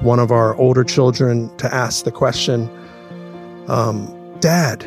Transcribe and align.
one 0.00 0.18
of 0.18 0.30
our 0.30 0.54
older 0.56 0.84
children 0.84 1.54
to 1.58 1.72
ask 1.74 2.04
the 2.04 2.12
question, 2.12 2.68
um, 3.68 4.08
Dad, 4.40 4.84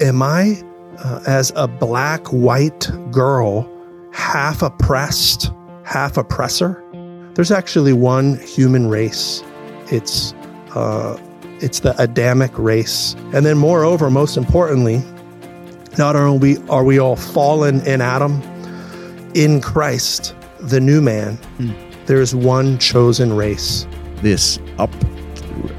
am 0.00 0.22
I, 0.22 0.62
uh, 0.98 1.22
as 1.26 1.52
a 1.54 1.68
black, 1.68 2.26
white 2.28 2.90
girl, 3.10 3.70
half 4.12 4.62
oppressed, 4.62 5.50
half 5.84 6.16
oppressor? 6.16 6.82
There's 7.34 7.52
actually 7.52 7.92
one 7.92 8.38
human 8.40 8.88
race. 8.88 9.44
It's 9.92 10.32
uh, 10.74 11.16
it's 11.60 11.80
the 11.80 12.00
Adamic 12.00 12.56
race, 12.58 13.14
and 13.32 13.46
then 13.46 13.58
moreover, 13.58 14.10
most 14.10 14.36
importantly, 14.36 15.02
not 15.96 16.14
only 16.14 16.58
are 16.68 16.84
we 16.84 16.98
all 16.98 17.16
fallen 17.16 17.80
in 17.86 18.00
Adam, 18.00 18.42
in 19.34 19.60
Christ, 19.60 20.34
the 20.60 20.80
new 20.80 21.00
man, 21.00 21.36
mm. 21.58 22.06
there 22.06 22.20
is 22.20 22.34
one 22.34 22.78
chosen 22.78 23.34
race. 23.34 23.86
This 24.22 24.58
up 24.78 24.90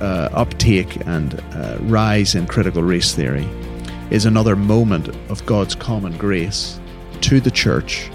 uh, 0.02 0.30
uptake 0.34 0.96
and 1.06 1.42
uh, 1.54 1.78
rise 1.82 2.36
in 2.36 2.48
critical 2.48 2.84
race 2.84 3.14
theory 3.14 3.48
is 4.10 4.26
another 4.26 4.56
moment 4.56 5.10
of 5.30 5.46
God's 5.46 5.76
common 5.76 6.18
grace 6.18 6.80
to 7.22 7.40
the 7.40 7.52
church, 7.52 8.10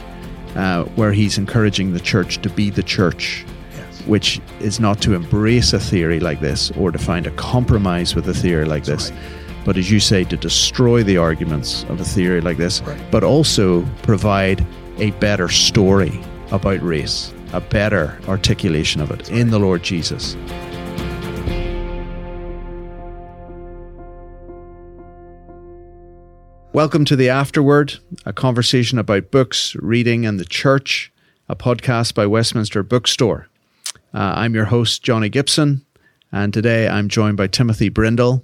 uh, 0.56 0.84
where 0.96 1.12
He's 1.12 1.38
encouraging 1.38 1.92
the 1.92 2.00
church 2.00 2.40
to 2.42 2.50
be 2.50 2.70
the 2.70 2.82
church, 2.82 3.44
yes. 3.76 4.00
which 4.06 4.40
is 4.60 4.80
not 4.80 5.00
to 5.02 5.14
embrace 5.14 5.72
a 5.72 5.80
theory 5.80 6.20
like 6.20 6.40
this 6.40 6.70
or 6.72 6.90
to 6.90 6.98
find 6.98 7.26
a 7.26 7.30
compromise 7.32 8.14
with 8.14 8.28
a 8.28 8.34
theory 8.34 8.64
like 8.64 8.84
That's 8.84 9.10
this. 9.10 9.18
Right. 9.18 9.64
But 9.64 9.76
as 9.78 9.90
you 9.90 10.00
say, 10.00 10.24
to 10.24 10.36
destroy 10.36 11.02
the 11.02 11.16
arguments 11.16 11.84
of 11.84 12.00
a 12.00 12.04
theory 12.04 12.40
like 12.40 12.58
this, 12.58 12.82
right. 12.82 13.00
but 13.10 13.24
also 13.24 13.82
provide 14.02 14.64
a 14.98 15.10
better 15.12 15.48
story 15.48 16.20
about 16.50 16.82
race, 16.82 17.32
a 17.54 17.60
better 17.60 18.18
articulation 18.26 19.00
of 19.00 19.12
it 19.12 19.30
in 19.30 19.50
the 19.50 19.60
Lord 19.60 19.80
Jesus. 19.80 20.34
Welcome 26.72 27.04
to 27.04 27.14
The 27.14 27.28
Afterword, 27.28 27.98
a 28.26 28.32
conversation 28.32 28.98
about 28.98 29.30
books, 29.30 29.76
reading, 29.76 30.26
and 30.26 30.40
the 30.40 30.44
church, 30.44 31.12
a 31.48 31.54
podcast 31.54 32.14
by 32.14 32.26
Westminster 32.26 32.82
Bookstore. 32.82 33.46
Uh, 34.12 34.32
I'm 34.34 34.56
your 34.56 34.64
host, 34.64 35.04
Jonny 35.04 35.28
Gibson, 35.28 35.86
and 36.32 36.52
today 36.52 36.88
I'm 36.88 37.08
joined 37.08 37.36
by 37.36 37.46
Timothy 37.46 37.88
Brindle. 37.88 38.42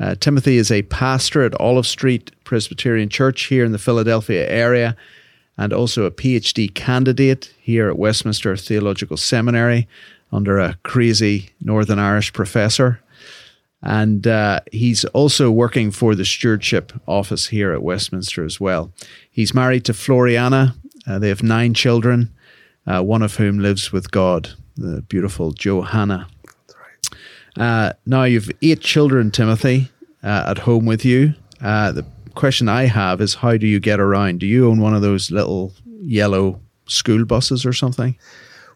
Uh, 0.00 0.14
Timothy 0.14 0.56
is 0.56 0.70
a 0.70 0.80
pastor 0.84 1.42
at 1.42 1.60
Olive 1.60 1.86
Street 1.86 2.30
Presbyterian 2.44 3.10
Church 3.10 3.44
here 3.44 3.66
in 3.66 3.72
the 3.72 3.78
Philadelphia 3.78 4.48
area 4.48 4.96
and 5.58 5.72
also 5.72 6.04
a 6.04 6.10
PhD 6.10 6.72
candidate 6.74 7.52
here 7.60 7.88
at 7.88 7.98
Westminster 7.98 8.56
Theological 8.56 9.16
Seminary 9.16 9.88
under 10.32 10.58
a 10.58 10.76
crazy 10.82 11.50
Northern 11.60 11.98
Irish 11.98 12.32
professor. 12.32 13.00
And 13.82 14.26
uh, 14.26 14.60
he's 14.72 15.04
also 15.06 15.50
working 15.50 15.90
for 15.90 16.14
the 16.14 16.24
stewardship 16.24 16.92
office 17.06 17.48
here 17.48 17.72
at 17.72 17.82
Westminster 17.82 18.44
as 18.44 18.60
well. 18.60 18.92
He's 19.30 19.54
married 19.54 19.84
to 19.84 19.92
Floriana. 19.92 20.74
Uh, 21.06 21.18
they 21.18 21.28
have 21.28 21.42
nine 21.42 21.72
children, 21.74 22.34
uh, 22.86 23.02
one 23.02 23.22
of 23.22 23.36
whom 23.36 23.58
lives 23.60 23.92
with 23.92 24.10
God, 24.10 24.50
the 24.76 25.02
beautiful 25.02 25.52
Johanna. 25.52 26.26
Uh, 27.56 27.92
now 28.04 28.24
you've 28.24 28.50
eight 28.60 28.80
children, 28.80 29.30
Timothy, 29.30 29.90
uh, 30.22 30.44
at 30.48 30.58
home 30.58 30.84
with 30.84 31.04
you. 31.04 31.34
Uh, 31.60 31.92
the 31.92 32.06
question 32.36 32.68
I 32.68 32.84
have 32.84 33.20
is, 33.20 33.34
how 33.34 33.56
do 33.56 33.66
you 33.66 33.80
get 33.80 33.98
around? 33.98 34.38
Do 34.38 34.46
you 34.46 34.68
own 34.68 34.80
one 34.80 34.94
of 34.94 35.02
those 35.02 35.30
little 35.30 35.72
yellow 36.00 36.60
school 36.86 37.24
buses 37.24 37.66
or 37.66 37.72
something? 37.72 38.16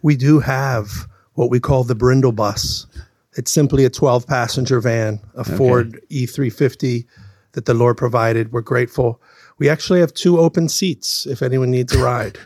We 0.02 0.16
do 0.16 0.40
have 0.40 1.06
what 1.34 1.50
we 1.50 1.60
call 1.60 1.84
the 1.84 1.94
Brindle 1.94 2.32
bus. 2.32 2.86
It's 3.34 3.50
simply 3.50 3.84
a 3.84 3.90
12 3.90 4.26
passenger 4.26 4.80
van, 4.80 5.20
a 5.36 5.40
okay. 5.40 5.56
Ford 5.56 6.00
E350 6.10 7.06
that 7.52 7.66
the 7.66 7.74
Lord 7.74 7.96
provided. 7.96 8.52
We're 8.52 8.60
grateful. 8.62 9.20
We 9.58 9.68
actually 9.68 10.00
have 10.00 10.14
two 10.14 10.38
open 10.38 10.68
seats 10.68 11.26
if 11.26 11.42
anyone 11.42 11.70
needs 11.70 11.94
a 11.94 12.02
ride. 12.02 12.38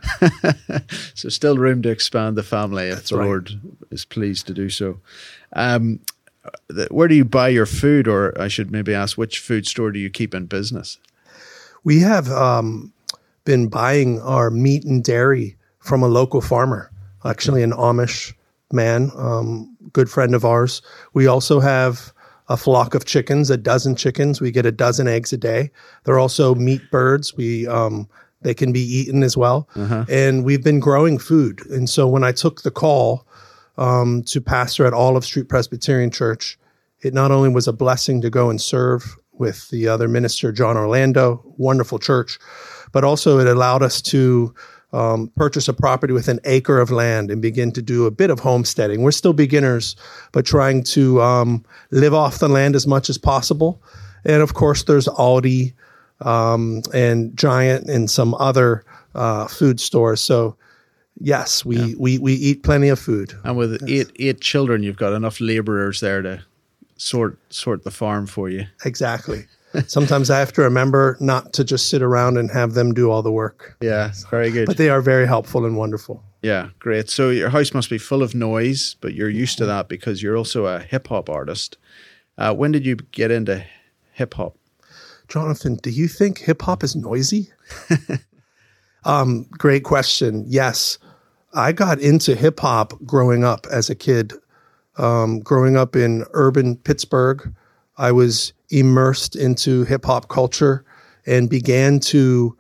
so, 1.15 1.28
still 1.28 1.56
room 1.56 1.81
to 1.83 1.89
expand 1.89 2.37
the 2.37 2.43
family 2.43 2.89
if 2.89 2.97
That's 2.97 3.10
the 3.10 3.19
right. 3.19 3.25
Lord 3.25 3.60
is 3.91 4.05
pleased 4.05 4.49
to 4.49 4.55
do 4.55 4.69
so. 4.69 5.00
Um, 5.53 6.00
where 6.91 7.09
do 7.09 7.15
you 7.15 7.25
buy 7.25 7.49
your 7.49 7.66
food, 7.66 8.09
or 8.09 8.38
I 8.41 8.49
should 8.49 8.71
maybe 8.71 8.94
ask, 8.94 9.16
which 9.16 9.38
food 9.38 9.66
store 9.66 9.91
do 9.91 9.99
you 9.99 10.10
keep 10.10 10.34
in 10.34 10.47
business? 10.47 10.99
We 11.84 12.00
have 12.00 12.31
um, 12.31 12.93
been 13.44 13.69
buying 13.69 14.21
our 14.21 14.50
meat 14.50 14.84
and 14.84 15.04
dairy 15.04 15.56
from 15.78 16.03
a 16.03 16.09
local 16.09 16.41
farmer, 16.41 16.91
actually 17.25 17.62
an 17.62 17.72
Amish 17.72 18.33
man, 18.72 19.10
um, 19.16 19.77
good 19.93 20.10
friend 20.10 20.34
of 20.34 20.44
ours. 20.44 20.83
We 21.12 21.27
also 21.27 21.60
have 21.60 22.12
a 22.49 22.56
flock 22.56 22.94
of 22.94 23.04
chickens, 23.04 23.50
a 23.50 23.56
dozen 23.56 23.97
chickens. 23.97 24.41
We 24.41 24.50
get 24.50 24.66
a 24.66 24.72
dozen 24.72 25.09
eggs 25.09 25.33
a 25.33 25.37
day. 25.37 25.71
They're 26.04 26.19
also 26.19 26.54
meat 26.54 26.83
birds. 26.91 27.37
We 27.37 27.66
um, 27.66 28.09
they 28.43 28.54
can 28.54 28.72
be 28.72 28.81
eaten 28.81 29.22
as 29.22 29.37
well. 29.37 29.69
Uh-huh. 29.75 30.04
And 30.09 30.44
we've 30.44 30.62
been 30.62 30.81
growing 30.81 31.19
food. 31.19 31.65
And 31.71 31.88
so 31.88 32.06
when 32.06 32.25
I 32.25 32.33
took 32.33 32.62
the 32.62 32.71
call 32.71 33.27
um, 33.77 34.23
to 34.25 34.41
pastor 34.41 34.87
at 34.87 34.93
Olive 34.93 35.25
Street 35.25 35.49
Presbyterian 35.49 36.11
Church, 36.11 36.59
it 37.03 37.15
not 37.15 37.31
only 37.31 37.49
was 37.49 37.69
a 37.69 37.73
blessing 37.73 38.21
to 38.23 38.31
go 38.31 38.51
and 38.51 38.61
serve 38.61 39.17
with 39.33 39.69
the 39.71 39.89
other 39.89 40.09
minister, 40.09 40.53
John 40.53 40.77
Orlando, 40.77 41.43
wonderful 41.57 41.99
church, 41.99 42.39
but 42.93 43.05
also 43.05 43.39
it 43.39 43.47
allowed 43.47 43.83
us 43.83 44.01
to 44.03 44.55
um, 44.93 45.31
purchase 45.37 45.67
a 45.67 45.73
property 45.73 46.13
with 46.13 46.29
an 46.29 46.39
acre 46.45 46.79
of 46.79 46.91
land 46.93 47.31
and 47.31 47.43
begin 47.43 47.73
to 47.73 47.83
do 47.83 48.07
a 48.07 48.13
bit 48.13 48.31
of 48.31 48.39
homesteading. 48.39 49.03
We're 49.03 49.11
still 49.11 49.33
beginners, 49.33 49.97
but 50.31 50.47
trying 50.47 50.84
to 50.84 51.21
um, 51.21 51.65
live 51.91 52.15
off 52.15 52.39
the 52.39 52.49
land 52.49 52.77
as 52.77 52.87
much 52.87 53.11
as 53.11 53.19
possible. 53.19 53.83
And 54.25 54.41
of 54.41 54.55
course, 54.55 54.84
there's 54.84 55.09
Aldi 55.09 55.75
um, 56.21 56.83
and 56.95 57.37
Giant 57.37 57.91
and 57.91 58.09
some 58.09 58.34
other 58.34 58.84
uh, 59.17 59.49
food 59.49 59.81
stores. 59.81 60.21
So, 60.21 60.57
yes, 61.21 61.65
we, 61.65 61.77
yeah. 61.77 61.95
we, 61.99 62.19
we 62.19 62.35
eat 62.35 62.63
plenty 62.63 62.89
of 62.89 62.99
food. 62.99 63.35
And 63.45 63.57
with 63.57 63.83
yes. 63.83 64.09
eight 64.09 64.17
eight 64.17 64.41
children, 64.41 64.83
you've 64.83 64.97
got 64.97 65.13
enough 65.13 65.41
laborers 65.41 66.01
there 66.01 66.23
to 66.23 66.45
sort 66.97 67.39
sort 67.53 67.85
the 67.85 67.91
farm 67.91 68.27
for 68.27 68.49
you. 68.49 68.67
Exactly. 68.85 69.47
Sometimes 69.87 70.31
I 70.31 70.39
have 70.39 70.53
to 70.53 70.63
remember 70.63 71.17
not 71.21 71.53
to 71.55 71.65
just 71.65 71.89
sit 71.91 72.01
around 72.01 72.39
and 72.39 72.51
have 72.51 72.75
them 72.75 72.95
do 72.95 73.11
all 73.11 73.23
the 73.23 73.33
work. 73.33 73.77
Yeah, 73.81 74.13
very 74.31 74.51
good. 74.51 74.67
But 74.67 74.77
they 74.77 74.89
are 74.89 75.01
very 75.01 75.27
helpful 75.27 75.67
and 75.67 75.77
wonderful. 75.77 76.23
Yeah, 76.43 76.69
great. 76.79 77.11
So 77.11 77.31
your 77.31 77.49
house 77.49 77.75
must 77.75 77.91
be 77.91 77.99
full 77.99 78.23
of 78.23 78.35
noise, 78.35 78.97
but 79.01 79.15
you're 79.15 79.31
used 79.31 79.59
to 79.59 79.67
that 79.67 79.89
because 79.89 80.23
you're 80.23 80.37
also 80.37 80.67
a 80.67 80.79
hip 80.79 81.09
hop 81.09 81.29
artist. 81.29 81.79
Uh, 82.37 82.55
when 82.55 82.71
did 82.71 82.85
you 82.87 82.97
get 82.97 83.31
into 83.31 83.65
hip 84.13 84.35
hop? 84.35 84.57
Jonathan, 85.27 85.77
do 85.77 85.91
you 85.91 86.07
think 86.07 86.39
hip 86.39 86.63
hop 86.63 86.85
is 86.85 86.95
noisy? 86.95 87.49
um, 89.04 89.47
great 89.50 89.84
question. 89.84 90.44
Yes, 90.47 90.98
I 91.53 91.72
got 91.72 92.00
into 92.00 92.34
hip 92.34 92.60
hop 92.60 92.92
growing 93.04 93.44
up 93.44 93.66
as 93.70 93.91
a 93.91 93.94
kid. 93.94 94.32
Um, 94.97 95.41
growing 95.41 95.76
up 95.76 95.97
in 95.97 96.25
urban 96.32 96.76
Pittsburgh, 96.76 97.53
I 97.97 98.12
was 98.12 98.53
immersed 98.70 99.37
into 99.37 99.84
hip 99.84 100.04
hop 100.04 100.28
culture 100.28 100.84
and 101.26 101.50
began 101.50 102.00
to 102.00 102.56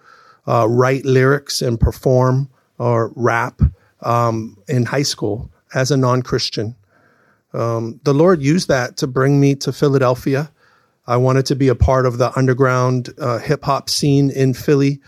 uh, 0.46 0.66
write 0.68 1.04
lyrics 1.04 1.62
and 1.62 1.78
perform 1.78 2.48
or 2.78 3.12
rap 3.14 3.60
um, 4.02 4.56
in 4.68 4.84
high 4.84 5.02
school 5.02 5.50
as 5.74 5.90
a 5.90 5.96
non 5.96 6.22
Christian. 6.22 6.76
Um, 7.52 8.00
the 8.04 8.14
Lord 8.14 8.42
used 8.42 8.68
that 8.68 8.96
to 8.98 9.06
bring 9.06 9.40
me 9.40 9.54
to 9.56 9.72
Philadelphia. 9.72 10.50
I 11.06 11.16
wanted 11.16 11.46
to 11.46 11.56
be 11.56 11.68
a 11.68 11.74
part 11.74 12.06
of 12.06 12.18
the 12.18 12.36
underground 12.36 13.10
uh, 13.18 13.38
hip 13.38 13.64
hop 13.64 13.88
scene 13.88 14.30
in 14.30 14.54
Philly. 14.54 15.00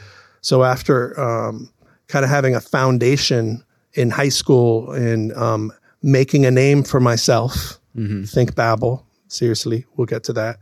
So 0.47 0.63
after 0.63 1.19
um, 1.19 1.73
kind 2.07 2.25
of 2.25 2.31
having 2.31 2.55
a 2.55 2.61
foundation 2.61 3.65
in 3.95 4.11
high 4.11 4.29
school 4.29 4.93
and 4.93 5.33
um, 5.33 5.73
making 6.05 6.47
a 6.47 6.53
name 6.53 6.85
for 6.85 7.01
myself, 7.01 7.81
mm-hmm. 7.97 8.23
think 8.23 8.55
Babel, 8.55 9.05
seriously, 9.27 9.87
we'll 9.97 10.07
get 10.07 10.23
to 10.23 10.33
that. 10.35 10.61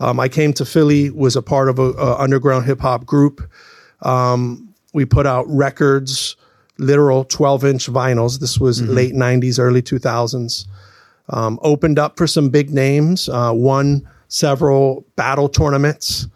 Um, 0.00 0.18
I 0.18 0.28
came 0.28 0.52
to 0.54 0.64
Philly, 0.64 1.10
was 1.10 1.36
a 1.36 1.42
part 1.42 1.68
of 1.68 1.78
a, 1.78 1.92
a 1.92 2.18
underground 2.18 2.66
hip 2.66 2.80
hop 2.80 3.06
group. 3.06 3.48
Um, 4.00 4.74
we 4.92 5.04
put 5.04 5.24
out 5.24 5.46
records, 5.46 6.34
literal 6.78 7.22
12 7.22 7.64
inch 7.64 7.86
vinyls. 7.86 8.40
This 8.40 8.58
was 8.58 8.82
mm-hmm. 8.82 8.92
late 8.92 9.14
90s, 9.14 9.60
early 9.60 9.82
2000s. 9.82 10.66
Um, 11.28 11.60
opened 11.62 12.00
up 12.00 12.16
for 12.16 12.26
some 12.26 12.50
big 12.50 12.70
names, 12.70 13.28
uh, 13.28 13.52
won 13.54 14.02
several 14.26 15.06
battle 15.14 15.48
tournaments. 15.48 16.26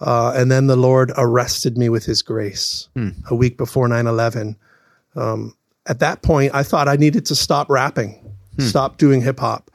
Uh, 0.00 0.32
and 0.34 0.50
then 0.50 0.66
the 0.66 0.76
Lord 0.76 1.12
arrested 1.16 1.76
me 1.76 1.88
with 1.88 2.04
his 2.04 2.22
grace 2.22 2.88
mm. 2.96 3.14
a 3.30 3.34
week 3.34 3.58
before 3.58 3.86
9 3.86 4.06
11. 4.06 4.56
Um, 5.16 5.54
at 5.86 5.98
that 5.98 6.22
point, 6.22 6.54
I 6.54 6.62
thought 6.62 6.88
I 6.88 6.96
needed 6.96 7.26
to 7.26 7.34
stop 7.34 7.68
rapping, 7.68 8.12
hmm. 8.56 8.62
stop 8.62 8.96
doing 8.96 9.20
hip 9.22 9.40
hop. 9.40 9.70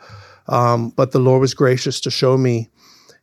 Um, 0.48 0.92
but 0.92 1.12
the 1.12 1.19
Lord 1.19 1.42
was 1.42 1.54
gracious 1.54 2.00
to 2.01 2.12
show 2.12 2.38
me 2.38 2.69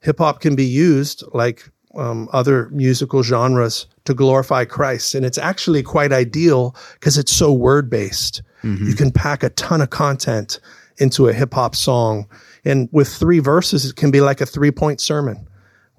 hip 0.02 0.19
hop 0.19 0.40
can 0.40 0.54
be 0.54 0.64
used 0.64 1.25
like 1.32 1.69
um, 1.94 2.28
other 2.32 2.69
musical 2.70 3.22
genres 3.22 3.87
to 4.04 4.14
glorify 4.14 4.64
Christ. 4.64 5.14
And 5.14 5.25
it's 5.25 5.38
actually 5.38 5.82
quite 5.82 6.12
ideal 6.12 6.76
because 6.94 7.16
it's 7.16 7.32
so 7.32 7.52
word 7.52 7.88
based. 7.88 8.43
Mm-hmm. 8.62 8.88
You 8.88 8.94
can 8.94 9.10
pack 9.10 9.43
a 9.43 9.50
ton 9.50 9.81
of 9.81 9.90
content 9.90 10.60
into 10.99 11.28
a 11.28 11.32
hip 11.32 11.54
hop 11.54 11.75
song. 11.75 12.26
And 12.64 12.88
with 12.93 13.08
three 13.08 13.38
verses, 13.38 13.87
it 13.87 13.96
can 13.96 14.10
be 14.10 14.20
like 14.20 14.40
a 14.40 14.46
three 14.46 14.70
point 14.70 15.00
sermon 15.00 15.46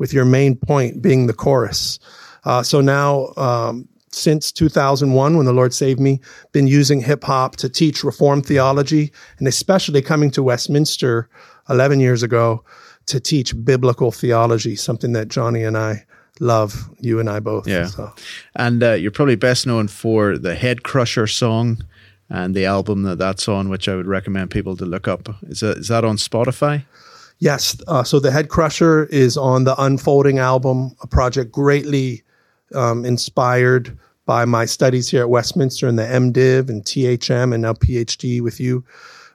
with 0.03 0.11
your 0.11 0.25
main 0.25 0.53
point 0.53 1.01
being 1.01 1.27
the 1.27 1.33
chorus. 1.33 1.97
Uh, 2.43 2.61
so 2.61 2.81
now, 2.81 3.31
um, 3.37 3.87
since 4.11 4.51
2001, 4.51 5.37
when 5.37 5.45
the 5.45 5.53
Lord 5.53 5.73
saved 5.73 6.01
me, 6.01 6.19
been 6.51 6.67
using 6.67 6.99
hip 6.99 7.23
hop 7.23 7.55
to 7.55 7.69
teach 7.69 8.03
Reformed 8.03 8.45
theology, 8.45 9.13
and 9.39 9.47
especially 9.47 10.01
coming 10.01 10.29
to 10.31 10.43
Westminster 10.43 11.29
11 11.69 12.01
years 12.01 12.21
ago 12.21 12.65
to 13.05 13.21
teach 13.21 13.55
biblical 13.63 14.11
theology, 14.11 14.75
something 14.75 15.13
that 15.13 15.29
Jonny 15.29 15.63
and 15.63 15.77
I 15.77 16.05
love, 16.41 16.89
you 16.99 17.21
and 17.21 17.29
I 17.29 17.39
both. 17.39 17.65
Yeah. 17.65 17.85
So. 17.85 18.11
And 18.57 18.83
uh, 18.83 18.91
you're 18.95 19.09
probably 19.09 19.37
best 19.37 19.65
known 19.65 19.87
for 19.87 20.37
the 20.37 20.55
Head 20.55 20.83
Crusher 20.83 21.27
song 21.27 21.81
and 22.27 22.53
the 22.53 22.65
album 22.65 23.03
that 23.03 23.19
that's 23.19 23.47
on, 23.47 23.69
which 23.69 23.87
I 23.87 23.95
would 23.95 24.07
recommend 24.07 24.51
people 24.51 24.75
to 24.75 24.85
look 24.85 25.07
up. 25.07 25.29
Is 25.43 25.61
that, 25.61 25.77
is 25.77 25.87
that 25.87 26.03
on 26.03 26.17
Spotify? 26.17 26.83
Yes. 27.39 27.75
Uh, 27.87 28.03
so 28.03 28.19
the 28.19 28.31
Head 28.31 28.49
Crusher 28.49 29.05
is 29.05 29.37
on 29.37 29.63
the 29.63 29.81
Unfolding 29.81 30.39
album, 30.39 30.95
a 31.01 31.07
project 31.07 31.51
greatly 31.51 32.23
um, 32.73 33.05
inspired 33.05 33.97
by 34.25 34.45
my 34.45 34.65
studies 34.65 35.09
here 35.09 35.21
at 35.21 35.29
Westminster 35.29 35.87
and 35.87 35.99
the 35.99 36.03
MDiv 36.03 36.69
and 36.69 36.83
THM 36.83 37.53
and 37.53 37.61
now 37.63 37.73
PhD 37.73 38.41
with 38.41 38.59
you. 38.59 38.83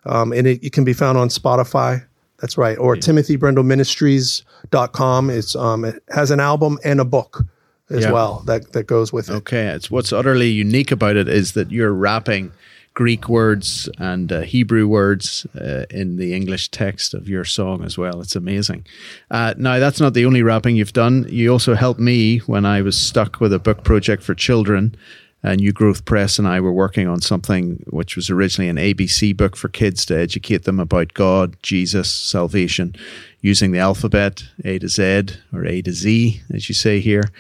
Um, 0.06 0.32
and 0.32 0.46
it, 0.46 0.64
it, 0.64 0.72
can 0.72 0.84
be 0.84 0.94
found 0.94 1.18
on 1.18 1.28
Spotify. 1.28 2.06
That's 2.38 2.56
right. 2.56 2.78
Or 2.78 2.94
yeah. 2.94 3.02
timothybrindleministries.com. 3.02 5.30
It's, 5.30 5.56
um, 5.56 5.84
it 5.84 6.02
has 6.08 6.30
an 6.30 6.40
album 6.40 6.78
and 6.84 7.00
a 7.00 7.04
book 7.04 7.44
as 7.90 8.04
yeah. 8.04 8.12
well 8.12 8.42
that, 8.46 8.72
that 8.72 8.84
goes 8.84 9.12
with 9.12 9.28
it. 9.28 9.34
Okay. 9.34 9.66
It's 9.66 9.90
what's 9.90 10.10
utterly 10.12 10.48
unique 10.48 10.90
about 10.90 11.16
it 11.16 11.28
is 11.28 11.52
that 11.52 11.70
you're 11.70 11.92
rapping 11.92 12.50
Greek 12.98 13.28
words 13.28 13.88
and 13.98 14.32
uh, 14.32 14.40
Hebrew 14.40 14.88
words 14.88 15.46
uh, 15.54 15.84
in 15.88 16.16
the 16.16 16.34
English 16.34 16.68
text 16.72 17.14
of 17.14 17.28
your 17.28 17.44
song 17.44 17.84
as 17.84 17.96
well. 17.96 18.20
It's 18.20 18.34
amazing. 18.34 18.84
Uh, 19.30 19.54
now, 19.56 19.78
that's 19.78 20.00
not 20.00 20.14
the 20.14 20.26
only 20.26 20.42
rapping 20.42 20.74
you've 20.74 20.92
done. 20.92 21.24
You 21.28 21.52
also 21.52 21.76
helped 21.76 22.00
me 22.00 22.38
when 22.38 22.66
I 22.66 22.82
was 22.82 22.98
stuck 22.98 23.38
with 23.38 23.52
a 23.52 23.60
book 23.60 23.84
project 23.84 24.24
for 24.24 24.34
children. 24.34 24.96
And 25.44 25.60
New 25.60 25.70
Growth 25.70 26.06
Press 26.06 26.40
and 26.40 26.48
I 26.48 26.58
were 26.58 26.72
working 26.72 27.06
on 27.06 27.20
something 27.20 27.84
which 27.88 28.16
was 28.16 28.30
originally 28.30 28.68
an 28.68 28.78
ABC 28.78 29.36
book 29.36 29.54
for 29.54 29.68
kids 29.68 30.04
to 30.06 30.18
educate 30.18 30.64
them 30.64 30.80
about 30.80 31.14
God, 31.14 31.56
Jesus, 31.62 32.12
salvation, 32.12 32.96
using 33.42 33.70
the 33.70 33.78
alphabet 33.78 34.42
A 34.64 34.80
to 34.80 34.88
Z 34.88 35.36
or 35.52 35.64
A 35.64 35.82
to 35.82 35.92
Z, 35.92 36.42
as 36.52 36.68
you 36.68 36.74
say 36.74 36.98
here. 36.98 37.30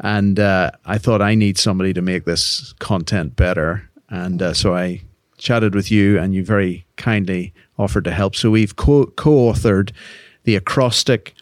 And 0.00 0.40
uh, 0.40 0.72
I 0.84 0.98
thought 0.98 1.22
I 1.22 1.36
need 1.36 1.56
somebody 1.56 1.92
to 1.92 2.02
make 2.02 2.24
this 2.24 2.74
content 2.80 3.36
better. 3.36 3.88
And 4.14 4.40
uh, 4.40 4.54
so 4.54 4.76
I 4.76 5.02
chatted 5.38 5.74
with 5.74 5.90
you, 5.90 6.20
and 6.20 6.32
you 6.32 6.44
very 6.44 6.86
kindly 6.96 7.52
offered 7.76 8.04
to 8.04 8.12
help. 8.12 8.36
So 8.36 8.48
we've 8.48 8.76
co 8.76 9.06
authored 9.06 9.90
the 10.44 10.54
acrostic 10.54 11.34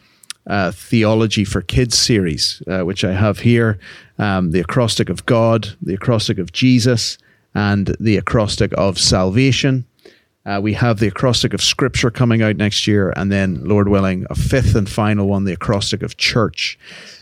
uh, 0.46 0.72
Theology 0.72 1.44
for 1.44 1.60
Kids 1.60 1.98
series, 1.98 2.62
uh, 2.66 2.80
which 2.80 3.04
I 3.04 3.12
have 3.12 3.40
here 3.40 3.78
um, 4.18 4.52
the 4.52 4.60
acrostic 4.60 5.10
of 5.10 5.26
God, 5.26 5.68
the 5.82 5.92
acrostic 5.92 6.38
of 6.38 6.52
Jesus, 6.52 7.18
and 7.54 7.94
the 8.00 8.16
acrostic 8.16 8.72
of 8.78 8.98
salvation. 8.98 9.84
Uh, 10.46 10.58
we 10.62 10.72
have 10.72 10.98
the 10.98 11.08
acrostic 11.08 11.52
of 11.52 11.60
Scripture 11.60 12.10
coming 12.10 12.40
out 12.40 12.56
next 12.56 12.86
year, 12.86 13.12
and 13.16 13.30
then, 13.30 13.62
Lord 13.64 13.88
willing, 13.88 14.24
a 14.30 14.34
fifth 14.34 14.74
and 14.74 14.88
final 14.88 15.28
one, 15.28 15.44
the 15.44 15.52
acrostic 15.52 16.02
of 16.02 16.16
Church. 16.16 16.78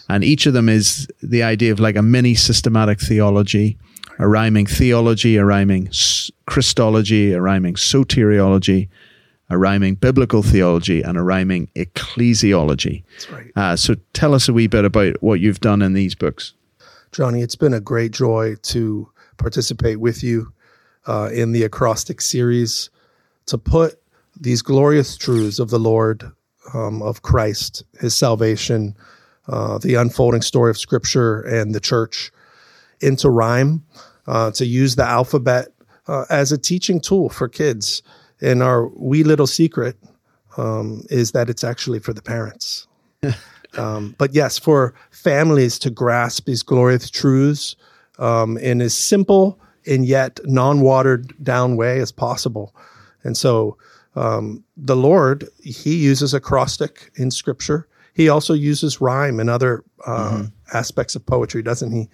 And 0.08 0.23
each 0.23 0.46
of 0.46 0.55
them 0.55 0.69
is 0.69 1.08
the 1.20 1.43
idea 1.43 1.73
of 1.73 1.81
like 1.81 1.96
a 1.96 2.03
mini 2.03 2.37
systematic 2.37 3.00
theology 3.00 3.76
a 4.20 4.28
rhyming 4.28 4.67
theology, 4.67 5.37
a 5.37 5.44
rhyming 5.44 5.90
Christology, 6.46 7.32
a 7.32 7.40
rhyming 7.40 7.75
soteriology, 7.75 8.88
a 9.49 9.56
rhyming 9.56 9.94
biblical 9.94 10.43
theology, 10.43 11.00
and 11.00 11.17
a 11.17 11.22
rhyming 11.22 11.69
ecclesiology. 11.75 13.02
That's 13.12 13.31
right. 13.31 13.52
Uh, 13.56 13.76
so 13.76 13.96
tell 14.12 14.34
us 14.34 14.46
a 14.46 14.52
wee 14.52 14.67
bit 14.67 14.84
about 14.84 15.22
what 15.22 15.40
you've 15.40 15.61
done 15.61 15.81
in 15.81 15.94
these 15.94 16.14
books. 16.14 16.52
Jonny, 17.12 17.40
it's 17.40 17.56
been 17.56 17.72
a 17.72 17.81
great 17.81 18.12
joy 18.12 18.56
to 18.62 19.11
participate 19.38 20.00
with 20.00 20.22
you 20.22 20.52
uh, 21.06 21.31
in 21.32 21.52
the 21.52 21.62
acrostic 21.62 22.20
series 22.20 22.90
to 23.46 23.56
put 23.56 24.02
these 24.38 24.61
glorious 24.61 25.17
truths 25.17 25.58
of 25.58 25.70
the 25.70 25.78
Lord, 25.78 26.31
um, 26.75 27.00
of 27.00 27.22
Christ, 27.22 27.84
his 27.99 28.14
salvation, 28.14 28.94
uh, 29.49 29.78
the 29.78 29.94
unfolding 29.94 30.43
story 30.43 30.69
of 30.69 30.76
Scripture 30.76 31.40
and 31.40 31.75
the 31.75 31.81
church 31.81 32.31
into 33.00 33.31
rhyme 33.31 33.82
uh, 34.26 34.50
to 34.52 34.64
use 34.64 34.96
the 34.96 35.05
alphabet 35.05 35.69
uh, 36.08 36.25
as 36.31 36.52
a 36.52 36.58
teaching 36.58 37.00
tool 37.00 37.28
for 37.28 37.49
kids. 37.49 38.02
And 38.40 38.62
our 38.62 38.88
wee 38.88 39.22
little 39.22 39.46
secret 39.46 39.96
um, 40.56 41.05
is 41.11 41.32
that 41.32 41.50
it's 41.50 41.64
actually 41.64 42.00
for 42.00 42.12
the 42.12 42.22
parents. 42.22 42.87
um, 43.78 44.14
but 44.19 44.34
yes, 44.34 44.58
for 44.58 44.94
families 45.11 45.78
to 45.81 45.90
grasp 45.90 46.46
these 46.46 46.62
glorious 46.62 47.11
truths 47.11 47.76
um, 48.19 48.56
in 48.58 48.81
as 48.81 48.96
simple 48.96 49.58
and 49.87 50.06
yet 50.06 50.40
non 50.44 50.81
watered 50.81 51.32
down 51.43 51.76
way 51.76 52.00
as 52.00 52.12
possible. 52.12 52.75
And 53.22 53.37
so 53.37 53.76
um, 54.17 54.64
the 54.76 54.96
Lord, 54.96 55.49
He 55.62 55.96
uses 55.96 56.34
acrostic 56.34 57.11
in 57.17 57.31
Scripture. 57.31 57.87
He 58.14 58.28
also 58.28 58.55
uses 58.55 59.00
rhyme 59.00 59.38
and 59.38 59.49
other 59.49 59.84
uh, 60.06 60.31
mm-hmm. 60.31 60.76
aspects 60.76 61.14
of 61.14 61.25
poetry, 61.25 61.62
doesn't 61.62 61.93
He? 61.93 62.08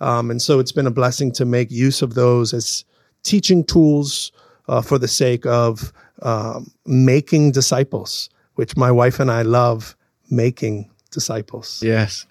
Um, 0.00 0.30
and 0.30 0.40
so 0.40 0.58
it's 0.58 0.72
been 0.72 0.86
a 0.86 0.92
blessing 0.92 1.32
to 1.32 1.44
make 1.44 1.70
use 1.70 2.02
of 2.02 2.14
those 2.14 2.54
as 2.54 2.84
teaching 3.22 3.64
tools 3.64 4.32
uh, 4.68 4.82
for 4.82 4.98
the 4.98 5.08
sake 5.08 5.46
of 5.46 5.92
um, 6.22 6.70
making 6.86 7.52
disciples, 7.52 8.30
which 8.54 8.76
my 8.76 8.90
wife 8.90 9.20
and 9.20 9.30
I 9.30 9.42
love 9.42 9.96
making 10.30 10.90
disciples. 11.10 11.82
Yes. 11.82 12.26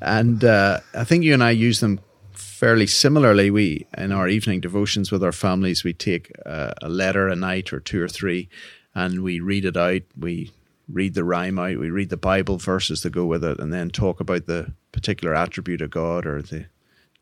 And 0.00 0.44
uh, 0.44 0.80
I 0.94 1.04
think 1.04 1.24
you 1.24 1.34
and 1.34 1.44
I 1.44 1.50
use 1.50 1.80
them 1.80 2.00
fairly 2.32 2.86
similarly. 2.86 3.50
We, 3.50 3.86
in 3.96 4.12
our 4.12 4.28
evening 4.28 4.60
devotions 4.60 5.10
with 5.10 5.22
our 5.22 5.32
families, 5.32 5.84
we 5.84 5.92
take 5.92 6.32
uh, 6.46 6.72
a 6.80 6.88
letter 6.88 7.28
a 7.28 7.36
night 7.36 7.72
or 7.72 7.80
two 7.80 8.02
or 8.02 8.08
three 8.08 8.48
and 8.94 9.22
we 9.22 9.40
read 9.40 9.64
it 9.64 9.76
out. 9.76 10.02
We 10.18 10.52
read 10.88 11.14
the 11.14 11.24
rhyme 11.24 11.58
out. 11.58 11.78
We 11.78 11.90
read 11.90 12.10
the 12.10 12.16
Bible 12.16 12.58
verses 12.58 13.02
that 13.02 13.10
go 13.10 13.26
with 13.26 13.44
it 13.44 13.58
and 13.58 13.72
then 13.72 13.90
talk 13.90 14.20
about 14.20 14.46
the 14.46 14.72
particular 14.92 15.34
attribute 15.34 15.80
of 15.80 15.90
God 15.90 16.26
or 16.26 16.42
the 16.42 16.66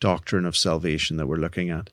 doctrine 0.00 0.44
of 0.44 0.56
salvation 0.56 1.17
that 1.17 1.26
we're 1.26 1.37
looking 1.37 1.70
at. 1.70 1.91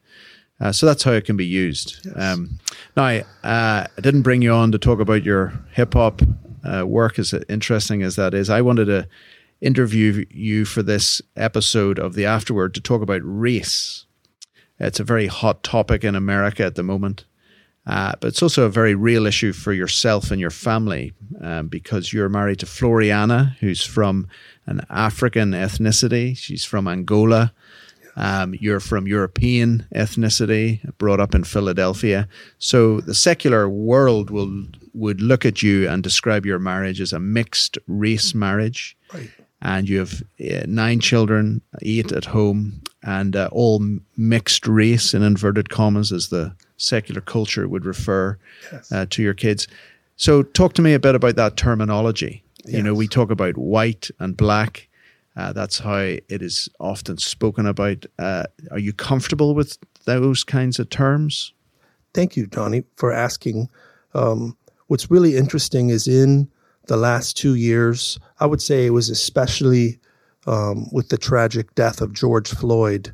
Uh, 0.60 0.72
so 0.72 0.86
that's 0.86 1.04
how 1.04 1.12
it 1.12 1.26
can 1.26 1.38
be 1.38 1.46
used. 1.46 2.00
Yes. 2.04 2.16
Um, 2.16 2.60
now, 2.96 3.06
uh, 3.06 3.24
I 3.44 4.02
didn't 4.02 4.24
bring 4.24 4.42
you 4.42 4.52
on 4.52 4.72
to 4.72 4.80
talk 4.80 5.00
about 5.00 5.24
your 5.24 5.54
hip 5.72 5.94
hop 5.94 6.22
uh, 6.64 6.86
work, 6.86 7.20
as 7.20 7.34
interesting 7.48 8.02
as 8.02 8.16
that 8.16 8.34
is. 8.34 8.50
I 8.50 8.62
wanted 8.62 8.86
to 8.86 9.08
interview 9.62 10.26
you 10.30 10.66
for 10.66 10.84
this 10.84 11.22
episode 11.36 12.00
of 12.00 12.16
the 12.16 12.26
Afterword 12.26 12.74
to 12.74 12.82
talk 12.82 13.02
about 13.02 13.22
race. 13.24 14.06
It's 14.80 15.00
a 15.00 15.04
very 15.04 15.28
hot 15.28 15.64
topic 15.64 16.04
in 16.04 16.16
America 16.16 16.64
at 16.64 16.76
the 16.76 16.84
moment. 16.84 17.26
Uh, 17.88 18.14
but 18.20 18.28
it's 18.28 18.44
also 18.44 18.64
a 18.64 18.70
very 18.70 18.96
real 18.96 19.26
issue 19.26 19.54
for 19.54 19.72
yourself 19.72 20.30
and 20.30 20.42
your 20.42 20.50
family 20.50 21.14
um, 21.42 21.70
because 21.70 22.12
you're 22.12 22.28
married 22.28 22.60
to 22.60 22.66
Floriana, 22.66 23.56
who's 23.58 23.84
from 23.84 24.28
an 24.66 24.82
African 24.90 25.52
ethnicity. 25.52 26.36
She's 26.38 26.66
from 26.66 26.88
Angola. 26.88 27.54
Um, 28.18 28.56
you're 28.60 28.80
from 28.80 29.08
European 29.08 29.86
ethnicity, 29.94 30.82
brought 30.98 31.20
up 31.20 31.36
in 31.36 31.44
Philadelphia. 31.44 32.28
So 32.58 33.00
the 33.00 33.14
secular 33.14 33.70
world 33.70 34.32
will 34.32 34.66
would 34.94 35.22
look 35.22 35.46
at 35.46 35.62
you 35.62 35.88
and 35.88 36.02
describe 36.02 36.44
your 36.44 36.58
marriage 36.58 37.00
as 37.00 37.14
a 37.14 37.20
mixed 37.20 37.78
race 37.86 38.34
marriage. 38.34 38.98
Right. 39.14 39.30
And 39.62 39.88
you 39.88 40.00
have 40.00 40.24
uh, 40.40 40.66
nine 40.68 41.00
children, 41.00 41.62
eight 41.84 42.12
at 42.12 42.26
home, 42.26 42.82
and 43.04 43.36
uh, 43.36 43.50
all 43.52 43.84
mixed 44.18 44.68
race 44.68 45.14
in 45.14 45.22
inverted 45.22 45.70
commas, 45.70 46.12
as 46.12 46.30
the 46.30 46.56
secular 46.78 47.22
culture 47.22 47.68
would 47.68 47.86
refer 47.86 48.38
yes. 48.72 48.92
uh, 48.92 49.06
to 49.12 49.22
your 49.22 49.34
kids. 49.34 49.68
So, 50.16 50.42
talk 50.42 50.74
to 50.74 50.82
me 50.82 50.94
a 50.94 51.00
bit 51.00 51.16
about 51.16 51.36
that 51.36 51.58
terminology. 51.58 52.44
Yes. 52.66 52.76
You 52.76 52.84
know, 52.84 52.94
we 52.94 53.08
talk 53.08 53.32
about 53.32 53.58
white 53.58 54.10
and 54.20 54.36
black 54.36 54.87
uh, 55.38 55.54
that's 55.54 55.78
how 55.78 55.98
it 55.98 56.42
is 56.42 56.68
often 56.80 57.18
spoken 57.20 57.68
about. 57.68 58.06
Uh, 58.18 58.46
are 58.72 58.80
you 58.80 58.92
comfortable 58.92 59.54
with 59.54 59.78
those 60.06 60.44
kinds 60.44 60.80
of 60.80 60.90
terms? 60.90 61.54
Thank 62.14 62.36
you, 62.36 62.48
Jonny, 62.48 62.84
for 62.96 63.14
asking. 63.14 63.70
Um, 64.16 64.58
what's 64.88 65.12
really 65.12 65.38
interesting 65.38 65.90
is 65.90 66.08
in 66.08 66.50
the 66.88 66.98
last 66.98 67.38
two 67.38 67.54
years, 67.54 68.20
I 68.40 68.48
would 68.48 68.62
say 68.62 68.88
it 68.88 68.92
was 68.92 69.10
especially 69.10 70.00
um, 70.48 70.88
with 70.92 71.10
the 71.10 71.18
tragic 71.18 71.76
death 71.76 72.02
of 72.02 72.14
George 72.14 72.50
Floyd 72.50 73.12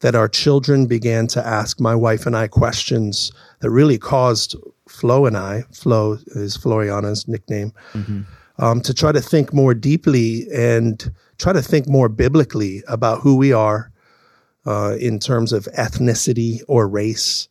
that 0.00 0.14
our 0.14 0.28
children 0.28 0.84
began 0.84 1.26
to 1.28 1.46
ask 1.46 1.80
my 1.80 1.94
wife 1.94 2.26
and 2.26 2.36
I 2.36 2.46
questions 2.46 3.32
that 3.60 3.70
really 3.70 3.96
caused 3.96 4.54
Flo 4.86 5.24
and 5.24 5.36
I, 5.36 5.62
Flo 5.72 6.18
is 6.26 6.58
Floriana's 6.58 7.26
nickname, 7.26 7.72
mm-hmm. 7.94 8.22
um, 8.58 8.82
to 8.82 8.92
try 8.92 9.12
to 9.12 9.22
think 9.22 9.54
more 9.54 9.72
deeply 9.72 10.46
and 10.52 11.10
try 11.44 11.52
to 11.52 11.60
think 11.60 11.86
more 11.86 12.08
biblically 12.08 12.82
about 12.88 13.20
who 13.20 13.36
we 13.36 13.52
are 13.52 13.92
uh, 14.64 14.96
in 14.98 15.18
terms 15.18 15.52
of 15.52 15.68
ethnicity 15.76 16.62
or 16.68 16.88
race. 16.88 17.48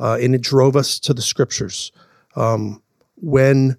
Uh, 0.00 0.16
and 0.18 0.34
it 0.34 0.40
drove 0.40 0.76
us 0.76 0.98
to 0.98 1.12
the 1.12 1.20
scriptures. 1.20 1.92
um, 2.36 2.82
when 3.16 3.76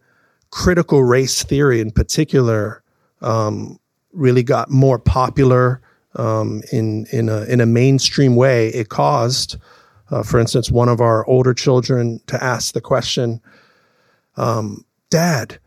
critical 0.51 1.03
race 1.03 1.43
theory 1.43 1.81
in 1.81 1.91
particular 1.91 2.83
um, 3.21 3.79
really 4.13 4.43
got 4.43 4.69
more 4.69 4.99
popular 4.99 5.81
um, 6.15 6.61
in 6.71 7.07
in 7.11 7.27
a 7.27 7.43
in 7.45 7.59
a 7.59 7.65
mainstream 7.65 8.35
way, 8.35 8.69
it 8.69 8.89
caused, 8.89 9.57
uh, 10.11 10.23
for 10.23 10.39
instance, 10.39 10.71
one 10.71 10.87
of 10.87 11.01
our 11.01 11.25
older 11.27 11.53
children 11.53 12.21
to 12.27 12.41
ask 12.41 12.73
the 12.73 12.81
question, 12.81 13.41
um, 14.37 14.85
"Dad, 15.09 15.59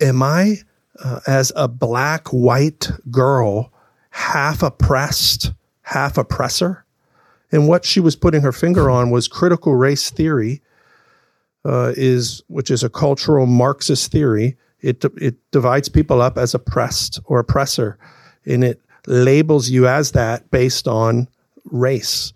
am 0.00 0.22
I 0.22 0.58
uh, 1.02 1.20
as 1.26 1.52
a 1.56 1.68
black 1.68 2.28
white 2.28 2.90
girl 3.10 3.72
half 4.10 4.62
oppressed, 4.62 5.52
half 5.82 6.18
oppressor?" 6.18 6.84
And 7.52 7.68
what 7.68 7.84
she 7.84 8.00
was 8.00 8.16
putting 8.16 8.42
her 8.42 8.52
finger 8.52 8.90
on 8.90 9.10
was 9.10 9.28
critical 9.28 9.74
race 9.74 10.10
theory, 10.10 10.60
uh, 11.64 11.92
is 11.96 12.42
which 12.48 12.70
is 12.70 12.82
a 12.82 12.88
cultural 12.90 13.46
Marxist 13.46 14.10
theory. 14.10 14.56
It 14.80 15.04
it 15.16 15.36
divides 15.50 15.88
people 15.88 16.20
up 16.20 16.36
as 16.36 16.54
oppressed 16.54 17.20
or 17.24 17.38
oppressor, 17.38 17.96
and 18.44 18.64
it 18.64 18.80
labels 19.06 19.70
you 19.70 19.86
as 19.86 20.12
that 20.12 20.50
based 20.50 20.88
on 20.88 21.28
race. 21.70 22.32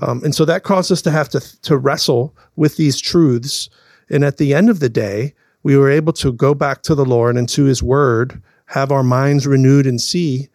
Um, 0.00 0.22
and 0.22 0.34
so 0.34 0.44
that 0.44 0.62
caused 0.62 0.92
us 0.92 1.02
to 1.02 1.10
have 1.10 1.28
to, 1.30 1.40
to 1.62 1.76
wrestle 1.76 2.34
with 2.56 2.76
these 2.76 3.00
truths. 3.00 3.68
And 4.08 4.24
at 4.24 4.36
the 4.36 4.54
end 4.54 4.70
of 4.70 4.80
the 4.80 4.88
day, 4.88 5.34
we 5.62 5.76
were 5.76 5.90
able 5.90 6.12
to 6.14 6.32
go 6.32 6.54
back 6.54 6.82
to 6.82 6.94
the 6.94 7.04
Lord 7.04 7.36
and 7.36 7.48
to 7.50 7.64
his 7.64 7.82
word, 7.82 8.40
have 8.66 8.92
our 8.92 9.02
minds 9.02 9.46
renewed 9.46 9.86
and 9.86 10.00
see 10.00 10.48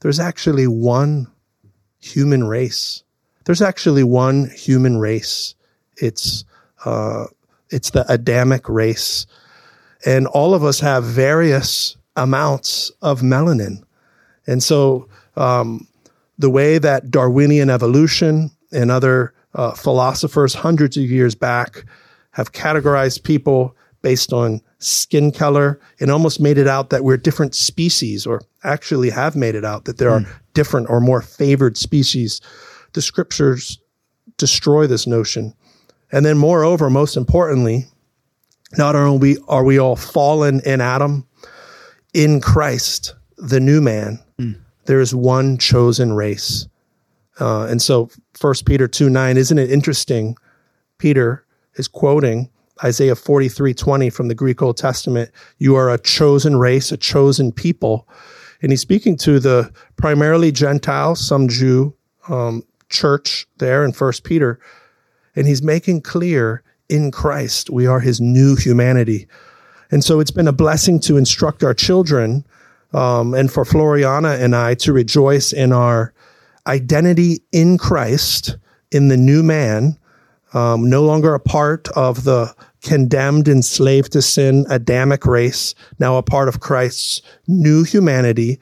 there's 0.00 0.20
actually 0.20 0.66
one 0.66 1.26
human 1.98 2.44
race. 2.44 3.02
There's 3.44 3.62
actually 3.62 4.04
one 4.04 4.50
human 4.50 4.98
race. 4.98 5.54
It's, 5.96 6.44
uh, 6.84 7.24
it's 7.70 7.90
the 7.90 8.10
Adamic 8.12 8.68
race. 8.68 9.26
And 10.04 10.26
all 10.28 10.54
of 10.54 10.62
us 10.62 10.80
have 10.80 11.04
various 11.04 11.96
amounts 12.16 12.90
of 13.02 13.20
melanin. 13.20 13.82
And 14.46 14.62
so, 14.62 15.08
um, 15.36 15.86
the 16.38 16.50
way 16.50 16.78
that 16.78 17.10
Darwinian 17.10 17.70
evolution 17.70 18.50
and 18.72 18.90
other 18.90 19.32
uh, 19.54 19.72
philosophers 19.72 20.54
hundreds 20.54 20.96
of 20.96 21.04
years 21.04 21.34
back 21.34 21.84
have 22.32 22.52
categorized 22.52 23.22
people 23.22 23.74
based 24.06 24.32
on 24.32 24.60
skin 24.78 25.32
color 25.32 25.80
and 25.98 26.12
almost 26.12 26.38
made 26.38 26.58
it 26.58 26.68
out 26.68 26.90
that 26.90 27.02
we're 27.02 27.16
different 27.16 27.56
species, 27.56 28.24
or 28.24 28.40
actually 28.62 29.10
have 29.10 29.34
made 29.34 29.56
it 29.56 29.64
out 29.64 29.84
that 29.84 29.98
there 29.98 30.10
mm. 30.10 30.12
are 30.12 30.20
hmm. 30.20 30.32
different 30.54 30.88
or 30.88 31.00
more 31.00 31.20
favored 31.20 31.76
species. 31.76 32.40
The 32.92 33.02
scriptures 33.02 33.80
destroy 34.36 34.86
this 34.86 35.08
notion. 35.08 35.54
And 36.12 36.24
then, 36.24 36.38
moreover, 36.38 36.88
most 36.88 37.16
importantly, 37.16 37.86
not 38.78 38.94
only 38.94 39.38
are 39.48 39.64
we 39.64 39.76
all 39.76 39.96
fallen 39.96 40.60
in 40.64 40.80
Adam, 40.80 41.26
in 42.14 42.40
Christ, 42.40 43.12
the 43.38 43.58
new 43.58 43.80
man, 43.80 44.20
mm. 44.38 44.56
there 44.84 45.00
is 45.00 45.16
one 45.16 45.58
chosen 45.58 46.12
race. 46.12 46.68
Uh, 47.40 47.64
and 47.64 47.82
so 47.82 48.08
First 48.34 48.66
Peter 48.66 48.86
2 48.86 49.10
9, 49.10 49.36
isn't 49.36 49.58
it 49.58 49.68
interesting? 49.68 50.36
Peter 50.96 51.44
is 51.74 51.88
quoting 51.88 52.50
Isaiah 52.84 53.16
43 53.16 53.74
20 53.74 54.10
from 54.10 54.28
the 54.28 54.34
Greek 54.34 54.62
Old 54.62 54.76
Testament. 54.76 55.30
You 55.58 55.76
are 55.76 55.90
a 55.90 55.98
chosen 55.98 56.56
race, 56.56 56.92
a 56.92 56.96
chosen 56.96 57.52
people. 57.52 58.08
And 58.62 58.72
he's 58.72 58.80
speaking 58.80 59.16
to 59.18 59.38
the 59.38 59.70
primarily 59.96 60.50
Gentile, 60.50 61.14
some 61.14 61.48
Jew 61.48 61.94
um, 62.28 62.62
church 62.88 63.46
there 63.58 63.84
in 63.84 63.92
First 63.92 64.24
Peter. 64.24 64.58
And 65.34 65.46
he's 65.46 65.62
making 65.62 66.02
clear 66.02 66.62
in 66.88 67.10
Christ, 67.10 67.68
we 67.70 67.86
are 67.86 68.00
his 68.00 68.20
new 68.20 68.56
humanity. 68.56 69.26
And 69.90 70.04
so 70.04 70.20
it's 70.20 70.30
been 70.30 70.48
a 70.48 70.52
blessing 70.52 71.00
to 71.00 71.16
instruct 71.16 71.62
our 71.62 71.74
children 71.74 72.44
um, 72.92 73.34
and 73.34 73.52
for 73.52 73.64
Floriana 73.64 74.40
and 74.40 74.54
I 74.54 74.74
to 74.76 74.92
rejoice 74.92 75.52
in 75.52 75.72
our 75.72 76.14
identity 76.66 77.42
in 77.52 77.78
Christ, 77.78 78.56
in 78.90 79.08
the 79.08 79.16
new 79.16 79.42
man, 79.42 79.98
um, 80.56 80.88
no 80.88 81.02
longer 81.02 81.34
a 81.34 81.40
part 81.40 81.86
of 81.88 82.24
the 82.24 82.54
condemned, 82.82 83.46
enslaved 83.46 84.12
to 84.12 84.22
sin 84.22 84.64
Adamic 84.70 85.26
race, 85.26 85.74
now 85.98 86.16
a 86.16 86.22
part 86.22 86.48
of 86.48 86.60
Christ's 86.60 87.20
new 87.46 87.84
humanity, 87.84 88.58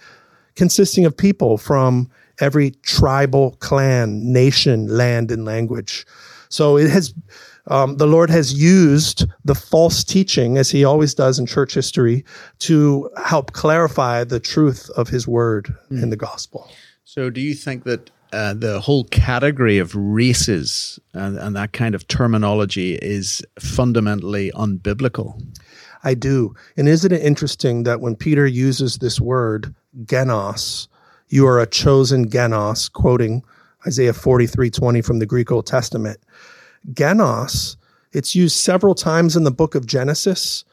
consisting 0.57 1.05
of 1.05 1.17
people 1.17 1.57
from 1.57 2.11
every 2.41 2.73
tribal, 2.83 3.53
clan, 3.61 4.33
nation, 4.33 4.89
land, 4.89 5.31
and 5.31 5.45
language. 5.45 6.05
So 6.49 6.77
it 6.77 6.91
has 6.91 7.15
um, 7.69 7.97
the 7.97 8.07
Lord 8.07 8.29
has 8.29 8.53
used 8.53 9.25
the 9.45 9.55
false 9.55 10.05
teaching, 10.05 10.59
as 10.59 10.71
He 10.71 10.85
always 10.85 11.15
does 11.15 11.39
in 11.39 11.47
church 11.47 11.75
history, 11.75 12.25
to 12.59 13.09
help 13.25 13.53
clarify 13.53 14.25
the 14.25 14.41
truth 14.41 14.91
of 14.97 15.09
His 15.09 15.27
word 15.27 15.75
mm. 15.91 16.03
in 16.03 16.11
the 16.11 16.17
gospel. 16.17 16.69
So, 17.05 17.31
do 17.31 17.41
you 17.41 17.55
think 17.55 17.85
that 17.85 18.11
uh, 18.35 18.55
the 18.55 18.81
whole 18.81 19.05
category 19.05 19.79
of 19.79 19.95
races 19.95 20.99
and, 21.13 21.39
and 21.39 21.57
that 21.57 21.73
kind 21.73 21.95
of 21.95 22.07
terminology 22.09 22.97
is 22.97 23.43
fundamentally 23.59 24.51
unbiblical? 24.53 25.41
I 26.03 26.15
do. 26.15 26.55
And 26.77 26.89
isn't 26.89 27.13
it 27.13 27.23
interesting 27.23 27.85
that 27.85 28.01
when 28.01 28.17
Peter 28.17 28.47
uses 28.47 28.99
this 28.99 29.21
word, 29.21 29.75
genos, 30.05 30.89
you 31.29 31.47
are 31.47 31.61
a 31.61 31.67
chosen 31.67 32.29
genos, 32.29 32.93
quoting 32.93 33.43
Isaiah 33.87 34.13
43 34.13 34.71
20 34.71 35.03
from 35.03 35.19
the 35.19 35.27
Greek 35.27 35.51
Old 35.51 35.67
Testament 35.67 36.21
genos. 36.93 37.77
It's 38.13 38.35
used 38.35 38.57
several 38.57 38.95
times 38.95 39.37
in 39.37 39.45
the 39.45 39.51
book 39.51 39.75
of 39.75 39.87
Genesis, 39.87 40.65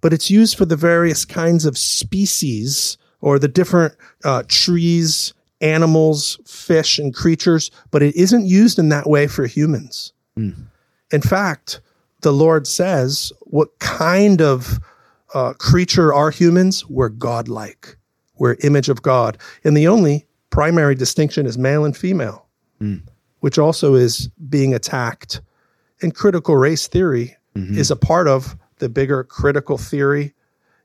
but 0.00 0.12
it's 0.12 0.30
used 0.30 0.56
for 0.56 0.64
the 0.64 0.76
various 0.76 1.24
kinds 1.24 1.64
of 1.64 1.78
species 1.78 2.98
or 3.20 3.38
the 3.38 3.48
different 3.48 3.94
uh, 4.24 4.42
trees, 4.48 5.32
animals, 5.62 6.38
fish, 6.46 6.98
and 6.98 7.14
creatures, 7.14 7.70
but 7.90 8.02
it 8.02 8.14
isn't 8.16 8.46
used 8.46 8.78
in 8.78 8.90
that 8.90 9.08
way 9.08 9.26
for 9.26 9.46
humans. 9.46 10.12
Mm. 10.38 10.66
In 11.10 11.22
fact, 11.22 11.80
the 12.20 12.32
Lord 12.32 12.66
says, 12.66 13.32
What 13.42 13.78
kind 13.78 14.42
of 14.42 14.78
uh, 15.34 15.54
creature 15.54 16.12
are 16.12 16.30
humans? 16.30 16.86
We're 16.86 17.08
godlike. 17.08 17.96
We're 18.36 18.56
image 18.62 18.88
of 18.88 19.02
God. 19.02 19.38
And 19.64 19.76
the 19.76 19.88
only 19.88 20.26
primary 20.50 20.94
distinction 20.94 21.46
is 21.46 21.56
male 21.56 21.84
and 21.84 21.96
female. 21.96 22.46
Mm 22.80 23.02
which 23.42 23.58
also 23.58 23.94
is 23.94 24.28
being 24.48 24.72
attacked. 24.72 25.40
And 26.00 26.14
critical 26.14 26.56
race 26.56 26.86
theory 26.86 27.36
mm-hmm. 27.56 27.76
is 27.76 27.90
a 27.90 27.96
part 27.96 28.28
of 28.28 28.56
the 28.78 28.88
bigger 28.88 29.24
critical 29.24 29.76
theory 29.76 30.32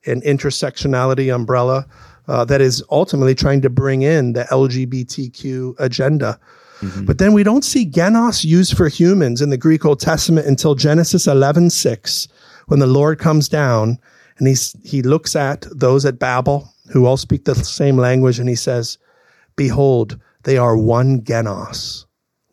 and 0.07 0.23
intersectionality 0.23 1.33
umbrella 1.33 1.85
uh, 2.27 2.45
that 2.45 2.61
is 2.61 2.83
ultimately 2.91 3.35
trying 3.35 3.61
to 3.61 3.69
bring 3.69 4.01
in 4.01 4.33
the 4.33 4.43
LGBTQ 4.45 5.75
agenda. 5.79 6.39
Mm-hmm. 6.81 7.05
But 7.05 7.17
then 7.17 7.33
we 7.33 7.43
don't 7.43 7.63
see 7.63 7.89
genos 7.89 8.45
used 8.45 8.77
for 8.77 8.87
humans 8.87 9.41
in 9.41 9.49
the 9.49 9.57
Greek 9.57 9.85
Old 9.85 9.99
Testament 9.99 10.47
until 10.47 10.75
Genesis 10.75 11.25
11 11.25 11.69
6, 11.69 12.27
when 12.67 12.79
the 12.79 12.87
Lord 12.87 13.19
comes 13.19 13.49
down 13.49 13.97
and 14.37 14.47
he's, 14.47 14.75
he 14.83 15.01
looks 15.01 15.35
at 15.35 15.65
those 15.71 16.05
at 16.05 16.19
Babel 16.19 16.71
who 16.91 17.05
all 17.05 17.17
speak 17.17 17.45
the 17.45 17.55
same 17.55 17.97
language 17.97 18.39
and 18.39 18.47
he 18.47 18.55
says, 18.55 18.97
Behold, 19.55 20.19
they 20.43 20.57
are 20.57 20.77
one 20.77 21.21
genos 21.21 22.05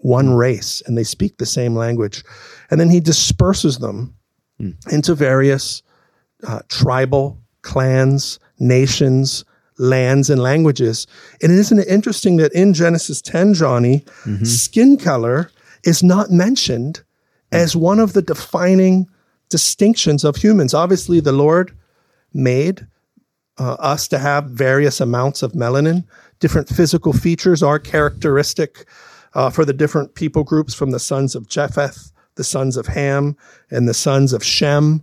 one 0.04 0.34
race 0.34 0.82
and 0.84 0.98
they 0.98 1.04
speak 1.04 1.38
the 1.38 1.46
same 1.46 1.74
language. 1.74 2.22
And 2.70 2.78
then 2.78 2.90
he 2.90 3.00
disperses 3.00 3.78
them 3.78 4.14
mm. 4.60 4.76
into 4.92 5.14
various 5.14 5.82
uh, 6.46 6.60
tribal 6.68 7.40
clans, 7.62 8.38
nations, 8.58 9.46
lands, 9.78 10.30
and 10.30 10.40
languages. 10.40 11.06
And 11.42 11.52
isn't 11.52 11.78
it 11.78 11.88
interesting 11.88 12.36
that 12.36 12.52
in 12.52 12.74
Genesis 12.74 13.20
10, 13.22 13.54
Jonny, 13.54 14.00
mm-hmm. 14.24 14.44
skin 14.44 14.96
color 14.96 15.50
is 15.84 16.02
not 16.02 16.30
mentioned 16.30 17.02
as 17.52 17.76
one 17.76 17.98
of 17.98 18.12
the 18.12 18.22
defining 18.22 19.08
distinctions 19.48 20.24
of 20.24 20.36
humans? 20.36 20.74
Obviously, 20.74 21.20
the 21.20 21.32
Lord 21.32 21.76
made 22.32 22.86
uh, 23.58 23.74
us 23.74 24.08
to 24.08 24.18
have 24.18 24.46
various 24.46 25.00
amounts 25.00 25.42
of 25.42 25.52
melanin. 25.52 26.04
Different 26.40 26.68
physical 26.68 27.12
features 27.12 27.62
are 27.62 27.78
characteristic 27.78 28.86
uh, 29.34 29.50
for 29.50 29.64
the 29.64 29.72
different 29.72 30.14
people 30.14 30.44
groups 30.44 30.74
from 30.74 30.90
the 30.90 30.98
sons 30.98 31.34
of 31.34 31.48
Japheth, 31.48 32.12
the 32.36 32.44
sons 32.44 32.76
of 32.76 32.86
Ham, 32.88 33.36
and 33.70 33.88
the 33.88 33.94
sons 33.94 34.32
of 34.32 34.44
Shem. 34.44 35.02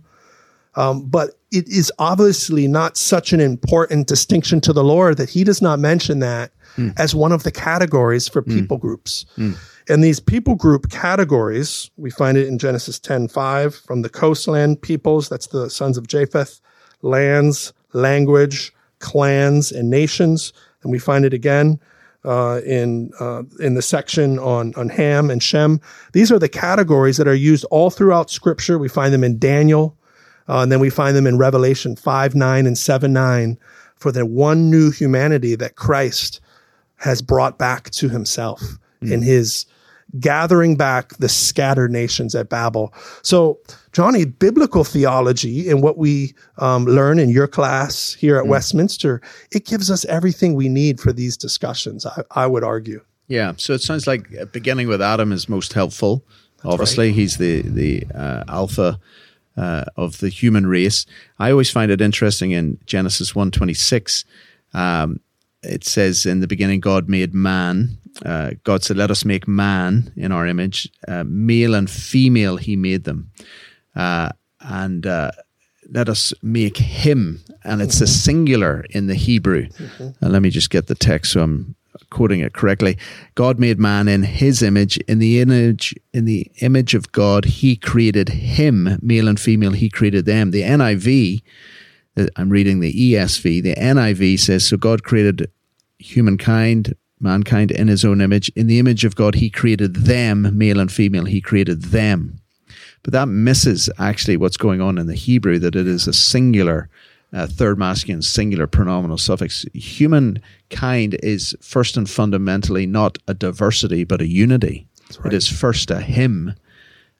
Um, 0.74 1.06
but 1.06 1.38
it 1.52 1.68
is 1.68 1.92
obviously 1.98 2.66
not 2.66 2.96
such 2.96 3.32
an 3.32 3.40
important 3.40 4.08
distinction 4.08 4.60
to 4.62 4.72
the 4.72 4.82
Lord 4.82 5.18
that 5.18 5.28
he 5.28 5.44
does 5.44 5.60
not 5.60 5.78
mention 5.78 6.18
that 6.20 6.50
mm. 6.76 6.92
as 6.98 7.14
one 7.14 7.32
of 7.32 7.42
the 7.42 7.52
categories 7.52 8.26
for 8.26 8.42
hmm. 8.42 8.58
people 8.58 8.78
mm. 8.78 8.80
groups. 8.80 9.26
Mm. 9.36 9.56
And 9.88 10.02
these 10.02 10.20
people 10.20 10.54
group 10.54 10.90
categories, 10.90 11.90
we 11.96 12.10
find 12.10 12.38
it 12.38 12.48
in 12.48 12.58
Genesis 12.58 12.98
10 12.98 13.28
5 13.28 13.74
from 13.74 14.02
the 14.02 14.08
coastland 14.08 14.80
peoples, 14.80 15.28
that's 15.28 15.48
the 15.48 15.68
sons 15.68 15.98
of 15.98 16.06
Japheth, 16.06 16.60
lands, 17.02 17.72
language, 17.92 18.72
clans, 19.00 19.72
and 19.72 19.90
nations. 19.90 20.52
And 20.82 20.90
we 20.90 20.98
find 20.98 21.24
it 21.24 21.34
again 21.34 21.80
uh, 22.24 22.60
in 22.64 23.10
uh, 23.20 23.42
in 23.60 23.74
the 23.74 23.82
section 23.82 24.38
on 24.38 24.72
on 24.76 24.88
Ham 24.88 25.30
and 25.30 25.42
Shem. 25.42 25.80
These 26.12 26.30
are 26.30 26.38
the 26.38 26.48
categories 26.48 27.16
that 27.16 27.28
are 27.28 27.34
used 27.34 27.64
all 27.70 27.90
throughout 27.90 28.30
Scripture. 28.30 28.78
We 28.78 28.88
find 28.88 29.12
them 29.12 29.24
in 29.24 29.38
Daniel, 29.38 29.96
uh, 30.52 30.62
and 30.62 30.70
then 30.70 30.80
we 30.80 30.90
find 30.90 31.16
them 31.16 31.26
in 31.26 31.38
Revelation 31.38 31.96
five 31.96 32.34
nine 32.34 32.66
and 32.66 32.76
seven 32.76 33.12
nine 33.12 33.58
for 33.96 34.12
the 34.12 34.26
one 34.26 34.70
new 34.70 34.90
humanity 34.90 35.54
that 35.54 35.76
Christ 35.76 36.40
has 36.96 37.22
brought 37.22 37.58
back 37.58 37.88
to 37.90 38.10
Himself 38.10 38.60
mm. 39.00 39.10
in 39.10 39.22
His 39.22 39.64
gathering 40.20 40.76
back 40.76 41.16
the 41.16 41.28
scattered 41.28 41.90
nations 41.90 42.34
at 42.34 42.50
Babel. 42.50 42.92
So, 43.22 43.60
Jonny, 43.92 44.26
biblical 44.26 44.84
theology 44.84 45.70
and 45.70 45.82
what 45.82 45.96
we 45.96 46.34
um, 46.58 46.84
learn 46.84 47.18
in 47.18 47.30
your 47.30 47.48
class 47.48 48.12
here 48.12 48.36
at 48.36 48.44
mm. 48.44 48.48
Westminster, 48.48 49.22
it 49.52 49.64
gives 49.64 49.90
us 49.90 50.04
everything 50.04 50.52
we 50.52 50.68
need 50.68 51.00
for 51.00 51.14
these 51.14 51.38
discussions, 51.38 52.04
I, 52.04 52.24
I, 52.32 52.46
would 52.46 52.62
argue. 52.62 53.02
Yeah. 53.26 53.54
So 53.56 53.72
it 53.72 53.80
sounds 53.80 54.06
like 54.06 54.28
uh, 54.38 54.44
beginning 54.44 54.86
with 54.86 55.00
Adam 55.00 55.32
is 55.32 55.48
most 55.48 55.72
helpful. 55.72 56.26
That's 56.56 56.74
Obviously, 56.74 57.06
right. 57.06 57.14
he's 57.14 57.38
the, 57.38 57.62
the 57.62 58.04
uh, 58.14 58.44
alpha. 58.48 59.00
Uh, 59.54 59.84
of 59.96 60.18
the 60.20 60.30
human 60.30 60.66
race, 60.66 61.04
I 61.38 61.50
always 61.50 61.70
find 61.70 61.90
it 61.90 62.00
interesting 62.00 62.52
in 62.52 62.78
Genesis 62.86 63.34
one 63.34 63.50
twenty 63.50 63.74
six. 63.74 64.24
Um, 64.72 65.20
it 65.62 65.84
says 65.84 66.26
in 66.26 66.40
the 66.40 66.46
beginning, 66.46 66.80
God 66.80 67.08
made 67.08 67.34
man, 67.34 67.98
uh, 68.24 68.52
God 68.64 68.82
said, 68.82 68.96
Let 68.96 69.10
us 69.10 69.24
make 69.24 69.48
man 69.48 70.12
in 70.16 70.32
our 70.32 70.46
image. 70.46 70.88
Uh, 71.06 71.24
male 71.26 71.74
and 71.74 71.90
female, 71.90 72.56
he 72.56 72.76
made 72.76 73.04
them. 73.04 73.30
Uh, 73.94 74.30
and 74.60 75.06
uh, 75.06 75.32
let 75.90 76.08
us 76.08 76.32
make 76.42 76.76
him. 76.76 77.42
And 77.64 77.80
it's 77.80 78.00
a 78.00 78.06
singular 78.06 78.84
in 78.90 79.06
the 79.06 79.14
Hebrew. 79.14 79.68
Mm-hmm. 79.68 80.26
let 80.26 80.42
me 80.42 80.50
just 80.50 80.70
get 80.70 80.86
the 80.86 80.94
text 80.94 81.32
so 81.32 81.42
I'm 81.42 81.74
quoting 82.10 82.40
it 82.40 82.52
correctly. 82.52 82.98
God 83.34 83.58
made 83.58 83.78
man 83.78 84.08
in 84.08 84.22
his 84.22 84.62
image. 84.62 84.96
In 85.08 85.18
the 85.18 85.40
image, 85.40 85.94
in 86.12 86.24
the 86.24 86.50
image 86.60 86.94
of 86.94 87.12
God, 87.12 87.44
he 87.44 87.76
created 87.76 88.28
him, 88.30 88.98
male 89.02 89.28
and 89.28 89.38
female, 89.38 89.72
he 89.72 89.88
created 89.88 90.24
them. 90.24 90.50
The 90.50 90.62
NIV, 90.62 91.42
uh, 92.16 92.26
I'm 92.36 92.50
reading 92.50 92.80
the 92.80 92.92
ESV. 92.92 93.62
The 93.62 93.74
NIV 93.74 94.38
says, 94.38 94.66
So 94.66 94.76
God 94.76 95.04
created 95.04 95.50
humankind, 95.98 96.94
mankind 97.20 97.70
in 97.70 97.88
his 97.88 98.04
own 98.04 98.20
image. 98.20 98.50
In 98.56 98.66
the 98.66 98.78
image 98.78 99.04
of 99.04 99.16
God, 99.16 99.36
he 99.36 99.50
created 99.50 99.94
them, 99.94 100.56
male 100.56 100.80
and 100.80 100.90
female, 100.90 101.24
he 101.24 101.40
created 101.40 101.82
them. 101.84 102.40
But 103.02 103.12
that 103.12 103.28
misses 103.28 103.90
actually 103.98 104.36
what's 104.36 104.56
going 104.56 104.80
on 104.80 104.98
in 104.98 105.06
the 105.06 105.14
Hebrew, 105.14 105.58
that 105.58 105.74
it 105.74 105.86
is 105.86 106.06
a 106.06 106.12
singular, 106.12 106.88
uh, 107.32 107.46
third 107.46 107.78
masculine, 107.78 108.22
singular 108.22 108.66
pronominal 108.66 109.18
suffix. 109.18 109.64
Humankind 109.72 111.18
is 111.22 111.56
first 111.60 111.96
and 111.96 112.08
fundamentally 112.08 112.86
not 112.86 113.18
a 113.26 113.34
diversity, 113.34 114.04
but 114.04 114.20
a 114.20 114.26
unity. 114.26 114.86
Right. 115.18 115.32
It 115.32 115.36
is 115.36 115.48
first 115.48 115.90
a 115.90 116.00
him, 116.00 116.54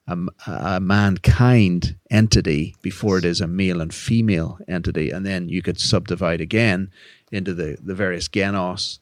a, 0.07 0.17
a, 0.47 0.79
mankind 0.79 1.95
entity 2.09 2.75
before 2.81 3.17
it 3.17 3.25
is 3.25 3.41
a 3.41 3.47
male 3.47 3.81
and 3.81 3.93
female 3.93 4.59
entity. 4.67 5.09
And 5.11 5.25
then 5.25 5.49
you 5.49 5.61
could 5.61 5.79
subdivide 5.79 6.41
again 6.41 6.91
into 7.31 7.53
the, 7.53 7.77
the 7.81 7.95
various 7.95 8.27
genos, 8.27 8.99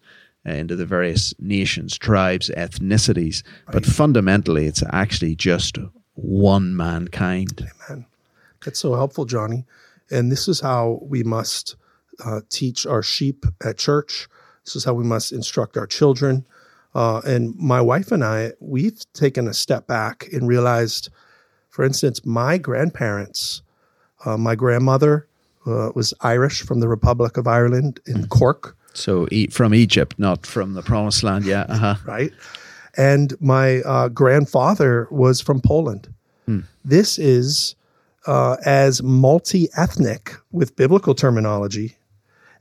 uh, 0.48 0.52
into 0.52 0.76
the 0.76 0.86
various 0.86 1.34
nations, 1.40 1.98
tribes, 1.98 2.50
ethnicities. 2.56 3.44
Right. 3.68 3.74
But 3.74 3.86
fundamentally, 3.86 4.66
it's 4.66 4.84
actually 4.92 5.36
just 5.36 5.78
one 6.16 6.76
mankind. 6.76 7.68
Amen. 7.90 8.06
That's 8.64 8.80
so 8.80 8.94
helpful, 8.94 9.26
Jonny. 9.26 9.66
And 10.12 10.32
this 10.32 10.48
is 10.48 10.60
how 10.60 11.00
we 11.02 11.24
must 11.24 11.76
uh, 12.24 12.42
teach 12.50 12.86
our 12.86 13.02
sheep 13.02 13.46
at 13.64 13.78
church. 13.78 14.28
This 14.66 14.76
is 14.76 14.84
how 14.84 14.94
we 14.94 15.04
must 15.04 15.32
instruct 15.32 15.78
our 15.78 15.88
children. 15.88 16.46
Uh, 16.94 17.22
and 17.26 17.56
my 17.56 17.80
wife 17.80 18.12
and 18.12 18.24
I, 18.24 18.52
we've 18.60 19.00
taken 19.14 19.48
a 19.48 19.54
step 19.54 19.88
back 19.88 20.28
and 20.32 20.48
realized, 20.48 21.10
for 21.70 21.86
instance, 21.86 22.26
my 22.26 22.58
grandparents, 22.58 23.62
uh, 24.26 24.38
my 24.38 24.56
grandmother 24.56 25.28
uh, 25.66 25.92
was 25.96 26.14
Irish 26.22 26.62
from 26.62 26.80
the 26.80 26.88
Republic 26.88 27.38
of 27.38 27.48
Ireland 27.48 28.00
in 28.06 28.24
mm. 28.24 28.30
Cork. 28.30 28.76
So 28.94 29.28
from 29.50 29.74
Egypt, 29.74 30.16
not 30.18 30.46
from 30.46 30.74
the 30.74 30.82
Promised 30.82 31.24
Land, 31.24 31.46
yeah. 31.46 31.66
Uh-huh. 31.70 31.96
right. 32.06 32.32
And 32.98 33.34
my 33.40 33.82
uh, 33.82 34.10
grandfather 34.10 35.08
was 35.12 35.40
from 35.40 35.62
Poland. 35.62 36.14
Mm. 36.48 36.66
This 36.84 37.18
is 37.18 37.76
uh, 38.28 38.58
as 38.66 39.02
multi 39.02 39.68
ethnic 39.78 40.34
with 40.52 40.76
biblical 40.76 41.16
terminology, 41.16 41.96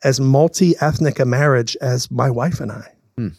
as 0.03 0.20
multi 0.20 0.75
ethnic 0.81 1.18
a 1.18 1.25
marriage 1.25 1.77
as 1.81 2.11
my 2.11 2.31
wife 2.31 2.61
and 2.61 2.73
I. 2.73 2.92
Mm. 3.18 3.37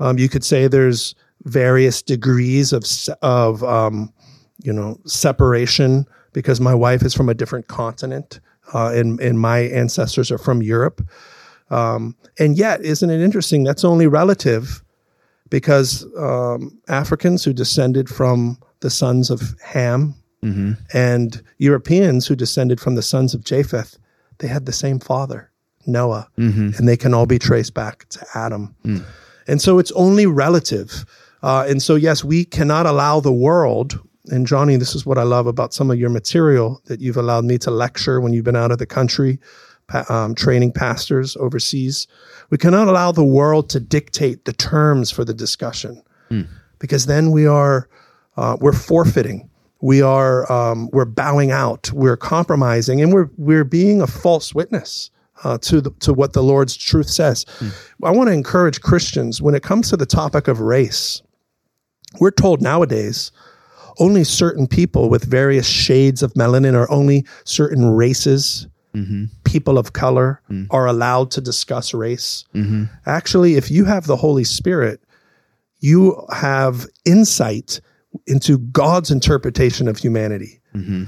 Um, 0.00 0.18
you 0.18 0.28
could 0.28 0.44
say 0.44 0.66
there's 0.66 1.14
various 1.44 2.02
degrees 2.02 2.72
of 2.72 2.84
of 3.22 3.62
um, 3.64 4.12
you 4.62 4.72
know 4.72 4.98
separation 5.04 6.06
because 6.32 6.60
my 6.60 6.74
wife 6.74 7.02
is 7.02 7.14
from 7.14 7.28
a 7.28 7.34
different 7.34 7.68
continent 7.68 8.40
uh, 8.72 8.92
and 8.94 9.20
and 9.20 9.38
my 9.38 9.60
ancestors 9.60 10.30
are 10.30 10.38
from 10.38 10.62
Europe. 10.62 11.06
Um, 11.70 12.16
and 12.38 12.56
yet, 12.56 12.82
isn't 12.82 13.08
it 13.10 13.20
interesting? 13.20 13.64
That's 13.64 13.84
only 13.84 14.06
relative 14.06 14.82
because 15.50 16.06
um, 16.16 16.78
Africans 16.88 17.44
who 17.44 17.52
descended 17.52 18.08
from 18.08 18.58
the 18.80 18.90
sons 18.90 19.30
of 19.30 19.54
Ham 19.62 20.14
mm-hmm. 20.44 20.72
and 20.92 21.42
Europeans 21.58 22.26
who 22.26 22.36
descended 22.36 22.80
from 22.80 22.94
the 22.94 23.02
sons 23.02 23.34
of 23.34 23.44
Japheth, 23.44 23.98
they 24.38 24.48
had 24.48 24.66
the 24.66 24.72
same 24.72 25.00
father, 25.00 25.50
Noah, 25.86 26.28
mm-hmm. 26.38 26.70
and 26.76 26.88
they 26.88 26.96
can 26.96 27.14
all 27.14 27.26
be 27.26 27.38
traced 27.38 27.74
back 27.74 28.08
to 28.10 28.26
Adam. 28.34 28.74
Mm. 28.84 29.04
And 29.46 29.60
so 29.60 29.78
it's 29.78 29.92
only 29.92 30.26
relative. 30.26 31.04
Uh, 31.42 31.66
and 31.68 31.82
so, 31.82 31.94
yes, 31.94 32.24
we 32.24 32.44
cannot 32.44 32.86
allow 32.86 33.20
the 33.20 33.32
world, 33.32 34.00
and 34.30 34.46
Jonny, 34.46 34.76
this 34.76 34.94
is 34.94 35.04
what 35.04 35.18
I 35.18 35.22
love 35.22 35.46
about 35.46 35.74
some 35.74 35.90
of 35.90 35.98
your 35.98 36.10
material 36.10 36.80
that 36.86 37.00
you've 37.00 37.18
allowed 37.18 37.44
me 37.44 37.58
to 37.58 37.70
lecture 37.70 38.20
when 38.20 38.32
you've 38.32 38.44
been 38.44 38.56
out 38.56 38.72
of 38.72 38.78
the 38.78 38.86
country, 38.86 39.38
um, 40.08 40.34
training 40.34 40.72
pastors 40.72 41.36
overseas. 41.36 42.06
We 42.50 42.56
cannot 42.56 42.88
allow 42.88 43.12
the 43.12 43.24
world 43.24 43.68
to 43.70 43.80
dictate 43.80 44.46
the 44.46 44.52
terms 44.52 45.10
for 45.10 45.24
the 45.24 45.34
discussion, 45.34 46.02
mm. 46.30 46.46
because 46.78 47.06
then 47.06 47.30
we 47.30 47.46
are 47.46 47.88
uh, 48.36 48.56
we're 48.60 48.72
forfeiting. 48.72 49.50
We 49.84 50.00
are 50.00 50.50
um, 50.50 50.88
we're 50.94 51.04
bowing 51.04 51.50
out. 51.50 51.92
We're 51.92 52.16
compromising, 52.16 53.02
and 53.02 53.12
we're 53.12 53.28
we're 53.36 53.64
being 53.64 54.00
a 54.00 54.06
false 54.06 54.54
witness. 54.54 55.10
Uh, 55.42 55.58
to 55.58 55.80
the, 55.80 55.90
to 55.98 56.14
what 56.14 56.32
the 56.32 56.42
Lord's 56.42 56.74
truth 56.74 57.10
says, 57.10 57.44
mm. 57.58 57.70
I 58.04 58.12
want 58.12 58.28
to 58.28 58.32
encourage 58.32 58.80
Christians 58.80 59.42
when 59.42 59.54
it 59.54 59.62
comes 59.62 59.90
to 59.90 59.96
the 59.96 60.06
topic 60.06 60.48
of 60.48 60.60
race. 60.60 61.22
We're 62.18 62.30
told 62.30 62.62
nowadays 62.62 63.30
only 63.98 64.24
certain 64.24 64.66
people 64.68 65.10
with 65.10 65.24
various 65.24 65.66
shades 65.66 66.22
of 66.22 66.32
melanin 66.34 66.74
or 66.74 66.90
only 66.90 67.26
certain 67.44 67.84
races, 67.90 68.68
mm-hmm. 68.94 69.24
people 69.42 69.76
of 69.76 69.92
color, 69.92 70.40
mm-hmm. 70.48 70.64
are 70.70 70.86
allowed 70.86 71.32
to 71.32 71.40
discuss 71.40 71.92
race. 71.92 72.44
Mm-hmm. 72.54 72.84
Actually, 73.04 73.56
if 73.56 73.70
you 73.70 73.84
have 73.84 74.06
the 74.06 74.16
Holy 74.16 74.44
Spirit, 74.44 75.02
you 75.80 76.24
have 76.32 76.86
insight 77.04 77.80
into 78.26 78.58
God's 78.58 79.10
interpretation 79.10 79.88
of 79.88 79.98
humanity. 79.98 80.60
Mm-hmm. 80.74 81.04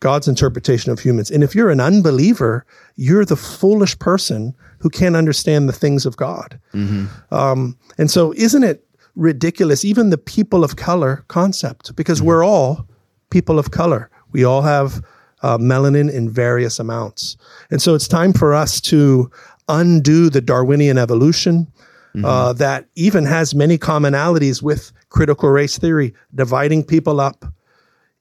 God's 0.00 0.28
interpretation 0.28 0.90
of 0.90 0.98
humans. 0.98 1.30
And 1.30 1.44
if 1.44 1.54
you're 1.54 1.70
an 1.70 1.80
unbeliever, 1.80 2.64
you're 2.96 3.26
the 3.26 3.36
foolish 3.36 3.98
person 3.98 4.54
who 4.78 4.88
can't 4.88 5.14
understand 5.14 5.68
the 5.68 5.74
things 5.74 6.06
of 6.06 6.16
God. 6.16 6.58
Mm-hmm. 6.72 7.34
Um, 7.34 7.76
and 7.98 8.10
so, 8.10 8.32
isn't 8.32 8.64
it 8.64 8.86
ridiculous, 9.14 9.84
even 9.84 10.10
the 10.10 10.18
people 10.18 10.64
of 10.64 10.76
color 10.76 11.24
concept, 11.28 11.94
because 11.96 12.18
mm-hmm. 12.18 12.28
we're 12.28 12.44
all 12.44 12.88
people 13.30 13.58
of 13.58 13.70
color. 13.70 14.10
We 14.32 14.44
all 14.44 14.62
have 14.62 15.04
uh, 15.42 15.58
melanin 15.58 16.12
in 16.12 16.30
various 16.30 16.78
amounts. 16.78 17.36
And 17.70 17.80
so 17.80 17.94
it's 17.94 18.08
time 18.08 18.32
for 18.32 18.54
us 18.54 18.80
to 18.82 19.30
undo 19.68 20.30
the 20.30 20.40
Darwinian 20.40 20.98
evolution 20.98 21.66
mm-hmm. 22.14 22.24
uh, 22.24 22.52
that 22.54 22.86
even 22.94 23.24
has 23.24 23.54
many 23.54 23.78
commonalities 23.78 24.62
with 24.62 24.92
critical 25.08 25.48
race 25.48 25.78
theory, 25.78 26.14
dividing 26.34 26.84
people 26.84 27.20
up 27.20 27.44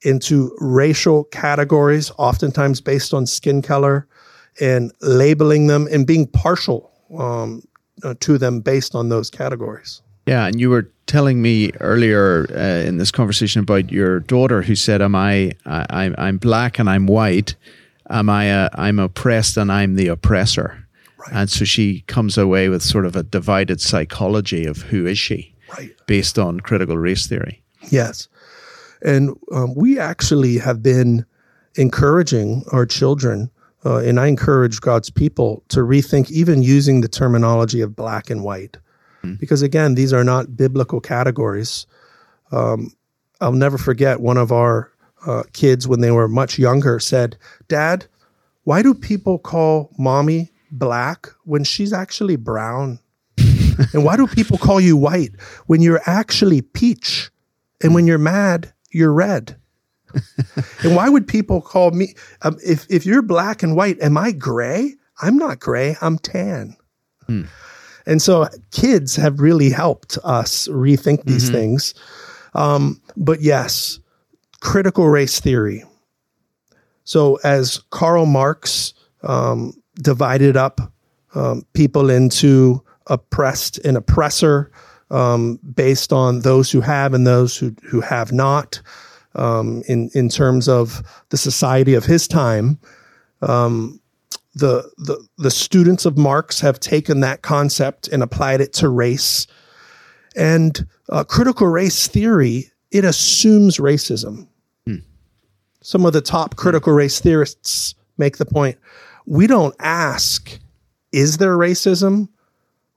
into 0.02 0.56
racial 0.60 1.26
categories, 1.26 2.12
oftentimes 2.18 2.82
based 2.82 3.14
on 3.14 3.26
skin 3.26 3.62
color, 3.62 4.08
and 4.60 4.92
labeling 5.02 5.68
them 5.68 5.88
and 5.92 6.08
being 6.08 6.28
partial 6.28 6.92
um, 7.18 7.62
uh, 8.04 8.14
to 8.20 8.38
them 8.38 8.62
based 8.62 8.96
on 8.96 9.10
those 9.10 9.30
categories. 9.30 10.02
Yeah, 10.26 10.46
and 10.46 10.60
you 10.60 10.70
were 10.70 10.90
telling 11.08 11.42
me 11.42 11.72
earlier 11.80 12.46
uh, 12.52 12.88
in 12.88 12.98
this 12.98 13.12
conversation 13.12 13.62
about 13.62 13.92
your 13.92 14.20
daughter 14.20 14.62
who 14.62 14.76
said, 14.76 15.02
"Am 15.02 15.16
I? 15.16 15.54
I 15.66 16.14
I'm 16.18 16.38
black 16.38 16.80
and 16.80 16.90
I'm 16.90 17.08
white. 17.08 17.56
Am 18.10 18.30
I? 18.30 18.46
A, 18.46 18.70
I'm 18.76 19.00
oppressed 19.00 19.58
and 19.58 19.72
I'm 19.72 19.96
the 19.96 20.08
oppressor." 20.08 20.88
Right. 21.20 21.34
And 21.34 21.50
so 21.50 21.66
she 21.66 22.02
comes 22.02 22.38
away 22.38 22.70
with 22.70 22.82
sort 22.82 23.06
of 23.06 23.16
a 23.16 23.24
divided 23.24 23.82
psychology 23.82 24.66
of 24.66 24.78
who 24.84 25.06
is 25.06 25.20
she, 25.20 25.54
right. 25.78 25.92
based 26.08 26.40
on 26.40 26.60
critical 26.60 26.98
race 26.98 27.28
theory. 27.28 27.62
Yes, 27.90 28.28
and 29.02 29.38
um, 29.52 29.74
we 29.76 30.00
actually 30.00 30.58
have 30.58 30.82
been 30.82 31.26
encouraging 31.76 32.64
our 32.72 32.86
children. 32.86 33.52
Uh, 33.86 34.00
and 34.00 34.20
I 34.20 34.28
encourage 34.28 34.82
God's 34.82 35.10
people 35.10 35.64
to 35.70 35.80
rethink 35.80 36.30
even 36.30 36.62
using 36.62 37.00
the 37.00 37.08
terminology 37.08 37.80
of 37.80 37.96
black 37.96 38.30
and 38.30 38.44
white 38.44 38.76
because 39.22 39.62
again, 39.62 39.96
these 39.96 40.14
are 40.14 40.24
not 40.24 40.56
biblical 40.56 41.02
categories. 41.02 41.86
Um, 42.52 42.94
I'll 43.42 43.52
never 43.52 43.78
forget 43.78 44.22
one 44.22 44.38
of 44.38 44.52
our 44.52 44.92
uh, 45.26 45.44
kids 45.54 45.88
when 45.88 46.02
they 46.02 46.12
were 46.12 46.28
much 46.28 46.58
younger 46.58 47.00
said, 47.00 47.38
Dad, 47.68 48.06
why 48.64 48.82
do 48.82 48.94
people 48.94 49.40
call 49.40 49.92
mommy 49.98 50.52
black 50.72 51.28
when 51.44 51.64
she's 51.64 51.94
actually 51.94 52.36
brown? 52.36 53.00
and 53.94 54.04
why 54.04 54.18
do 54.18 54.28
people 54.28 54.58
call 54.58 54.80
you 54.80 54.98
white 54.98 55.32
when 55.68 55.82
you're 55.82 56.02
actually 56.06 56.62
peach? 56.62 57.32
And 57.82 57.96
when 57.96 58.08
you're 58.08 58.18
mad, 58.18 58.74
you're 58.92 59.14
red. 59.14 59.56
and 60.84 60.96
why 60.96 61.08
would 61.08 61.28
people 61.28 61.62
call 61.62 61.92
me 61.92 62.16
um, 62.42 62.58
if 62.66 62.86
if 62.90 63.06
you're 63.06 63.22
black 63.22 63.64
and 63.64 63.76
white? 63.76 64.02
Am 64.02 64.18
I 64.18 64.32
gray? 64.32 64.96
I'm 65.22 65.38
not 65.38 65.60
gray. 65.60 65.96
I'm 66.02 66.18
tan. 66.18 66.76
Hmm. 67.28 67.44
And 68.06 68.22
so 68.22 68.48
kids 68.72 69.16
have 69.16 69.40
really 69.40 69.70
helped 69.70 70.18
us 70.24 70.68
rethink 70.68 71.26
these 71.26 71.46
mm-hmm. 71.46 71.54
things. 71.54 71.94
Um, 72.56 73.00
but 73.16 73.42
yes, 73.42 74.00
critical 74.62 75.08
race 75.08 75.40
theory. 75.40 75.84
So 77.04 77.36
as 77.44 77.78
Karl 77.92 78.26
Marx 78.26 78.94
um, 79.24 79.74
divided 80.02 80.58
up 80.58 80.80
um, 81.36 81.64
people 81.74 82.10
into 82.10 82.84
oppressed 83.08 83.78
and 83.80 83.98
oppressor 83.98 84.72
um, 85.12 85.60
based 85.74 86.14
on 86.14 86.42
those 86.42 86.72
who 86.72 86.82
have 86.82 87.14
and 87.14 87.26
those 87.26 87.58
who, 87.58 87.76
who 87.84 88.02
have 88.02 88.32
not 88.32 88.82
um, 89.36 89.84
in, 89.88 90.10
in 90.14 90.30
terms 90.30 90.68
of 90.68 91.02
the 91.30 91.38
society 91.38 91.94
of 91.94 92.06
his 92.06 92.28
time. 92.28 92.80
Um, 93.42 94.00
the, 94.56 94.92
the, 94.98 95.26
the 95.38 95.52
students 95.52 96.06
of 96.06 96.18
Marx 96.18 96.60
have 96.60 96.80
taken 96.80 97.22
that 97.22 97.42
concept 97.42 98.08
and 98.08 98.22
applied 98.22 98.62
it 98.62 98.74
to 98.74 98.90
race. 98.90 99.48
And 100.36 100.86
uh, 101.10 101.24
critical 101.24 101.68
race 101.68 102.08
theory, 102.08 102.72
it 102.92 103.06
assumes 103.06 103.78
racism. 103.78 104.48
Hmm. 104.86 104.98
Some 105.82 106.06
of 106.06 106.14
the 106.14 106.22
top 106.22 106.56
critical 106.56 106.94
race 106.94 107.20
theorists 107.20 107.96
make 108.18 108.38
the 108.38 108.46
point 108.46 108.78
we 109.30 109.46
don't 109.46 109.76
ask, 109.80 110.60
is 111.12 111.38
there 111.38 111.56
racism? 111.56 112.28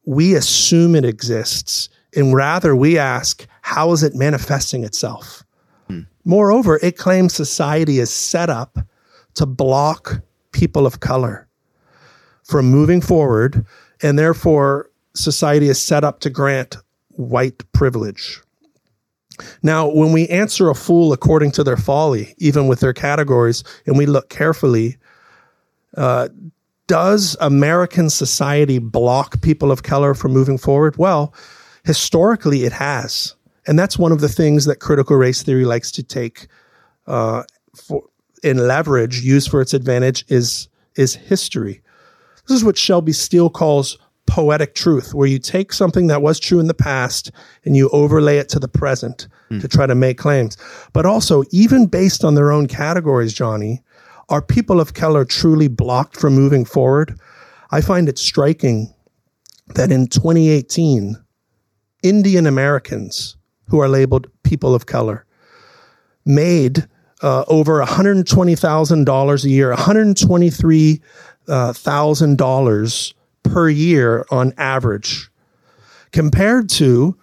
We 0.06 0.34
assume 0.34 0.96
it 0.96 1.04
exists. 1.04 1.90
And 2.16 2.34
rather, 2.34 2.74
we 2.74 2.98
ask, 2.98 3.46
how 3.60 3.92
is 3.92 4.02
it 4.02 4.14
manifesting 4.14 4.82
itself? 4.82 5.44
Hmm. 5.88 6.00
Moreover, 6.24 6.80
it 6.82 6.96
claims 6.96 7.34
society 7.34 7.98
is 7.98 8.10
set 8.10 8.48
up 8.48 8.78
to 9.34 9.44
block 9.44 10.22
people 10.52 10.86
of 10.86 11.00
color 11.00 11.46
from 12.44 12.64
moving 12.64 13.02
forward, 13.02 13.66
and 14.02 14.18
therefore 14.18 14.90
society 15.14 15.68
is 15.68 15.80
set 15.80 16.02
up 16.02 16.20
to 16.20 16.30
grant 16.30 16.78
white 17.10 17.62
privilege. 17.72 18.40
Now, 19.62 19.86
when 19.86 20.12
we 20.12 20.28
answer 20.28 20.70
a 20.70 20.74
fool 20.74 21.12
according 21.12 21.52
to 21.52 21.64
their 21.64 21.76
folly, 21.76 22.34
even 22.38 22.68
with 22.68 22.80
their 22.80 22.94
categories, 22.94 23.64
and 23.86 23.98
we 23.98 24.06
look 24.06 24.30
carefully, 24.30 24.96
uh, 25.96 26.28
does 26.86 27.36
American 27.40 28.10
society 28.10 28.78
block 28.78 29.40
people 29.40 29.70
of 29.70 29.82
color 29.82 30.14
from 30.14 30.32
moving 30.32 30.58
forward? 30.58 30.96
Well, 30.96 31.34
historically, 31.84 32.64
it 32.64 32.72
has. 32.72 33.34
And 33.66 33.78
that's 33.78 33.98
one 33.98 34.12
of 34.12 34.20
the 34.20 34.28
things 34.28 34.64
that 34.64 34.80
critical 34.80 35.16
race 35.16 35.42
theory 35.42 35.64
likes 35.64 35.92
to 35.92 36.02
take 36.02 36.48
uh, 37.06 37.44
for, 37.74 38.02
in 38.42 38.66
leverage, 38.66 39.20
use 39.20 39.46
for 39.46 39.60
its 39.60 39.72
advantage, 39.72 40.24
is, 40.28 40.68
is 40.96 41.14
history. 41.14 41.80
This 42.48 42.56
is 42.56 42.64
what 42.64 42.76
Shelby 42.76 43.12
Steele 43.12 43.50
calls 43.50 43.98
poetic 44.26 44.74
truth, 44.74 45.14
where 45.14 45.28
you 45.28 45.38
take 45.38 45.72
something 45.72 46.06
that 46.08 46.22
was 46.22 46.40
true 46.40 46.58
in 46.58 46.66
the 46.66 46.74
past 46.74 47.30
and 47.64 47.76
you 47.76 47.88
overlay 47.90 48.38
it 48.38 48.48
to 48.48 48.58
the 48.58 48.68
present 48.68 49.28
mm. 49.50 49.60
to 49.60 49.68
try 49.68 49.86
to 49.86 49.94
make 49.94 50.18
claims. 50.18 50.56
But 50.92 51.06
also, 51.06 51.44
even 51.50 51.86
based 51.86 52.24
on 52.24 52.34
their 52.34 52.50
own 52.50 52.66
categories, 52.66 53.32
Jonny, 53.32 53.82
are 54.28 54.42
people 54.42 54.80
of 54.80 54.94
color 54.94 55.24
truly 55.24 55.68
blocked 55.68 56.16
from 56.16 56.34
moving 56.34 56.64
forward? 56.64 57.16
I 57.70 57.80
find 57.80 58.08
it 58.08 58.18
striking 58.18 58.92
that 59.74 59.92
in 59.92 60.06
2018, 60.06 61.16
Indian 62.02 62.46
Americans 62.46 63.36
who 63.68 63.80
are 63.80 63.88
labeled 63.88 64.28
people 64.42 64.74
of 64.74 64.86
color 64.86 65.24
made 66.24 66.88
uh, 67.22 67.44
over 67.46 67.82
$120,000 67.82 69.44
a 69.44 69.48
year, 69.48 69.72
$123,000 69.72 71.00
uh, 71.48 71.72
per 73.48 73.68
year 73.68 74.24
on 74.30 74.52
average, 74.56 75.30
compared 76.12 76.68
to 76.68 77.16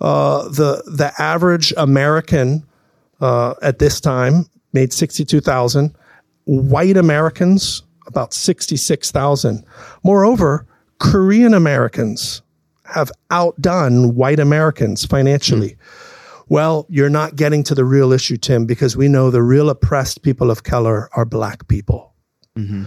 uh, 0.00 0.48
the 0.48 0.82
the 0.86 1.12
average 1.18 1.72
American 1.76 2.64
uh, 3.20 3.54
at 3.62 3.78
this 3.78 4.00
time 4.00 4.46
made 4.72 4.92
sixty 4.92 5.24
two 5.24 5.40
thousand. 5.40 5.96
White 6.48 6.96
Americans 6.96 7.82
about 8.06 8.32
sixty 8.32 8.76
six 8.76 9.10
thousand. 9.10 9.64
Moreover, 10.02 10.66
Korean 10.98 11.52
Americans 11.52 12.40
have 12.84 13.12
outdone 13.30 14.14
white 14.14 14.40
Americans 14.40 15.04
financially. 15.04 15.70
Mm. 15.70 15.76
Well, 16.48 16.86
you're 16.88 17.10
not 17.10 17.36
getting 17.36 17.62
to 17.64 17.74
the 17.74 17.84
real 17.84 18.12
issue, 18.12 18.38
Tim, 18.38 18.64
because 18.64 18.96
we 18.96 19.08
know 19.08 19.30
the 19.30 19.42
real 19.42 19.68
oppressed 19.68 20.22
people 20.22 20.50
of 20.50 20.62
color 20.62 21.10
are 21.12 21.26
black 21.26 21.68
people. 21.68 22.14
Mm-hmm. 22.56 22.84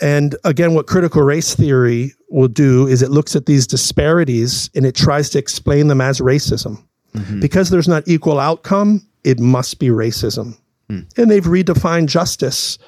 And 0.00 0.36
again, 0.44 0.74
what 0.74 0.86
critical 0.86 1.22
race 1.22 1.56
theory 1.56 2.12
will 2.30 2.46
do 2.46 2.86
is 2.86 3.02
it 3.02 3.10
looks 3.10 3.34
at 3.34 3.46
these 3.46 3.66
disparities 3.66 4.70
and 4.76 4.86
it 4.86 4.94
tries 4.94 5.28
to 5.30 5.38
explain 5.40 5.88
them 5.88 6.00
as 6.00 6.20
racism. 6.20 6.84
Mm-hmm. 7.14 7.40
Because 7.40 7.70
there's 7.70 7.88
not 7.88 8.06
equal 8.06 8.38
outcome, 8.38 9.04
it 9.24 9.40
must 9.40 9.80
be 9.80 9.88
racism. 9.88 10.56
Mm. 10.90 11.18
And 11.18 11.30
they've 11.30 11.44
redefined 11.44 12.06
justice 12.08 12.78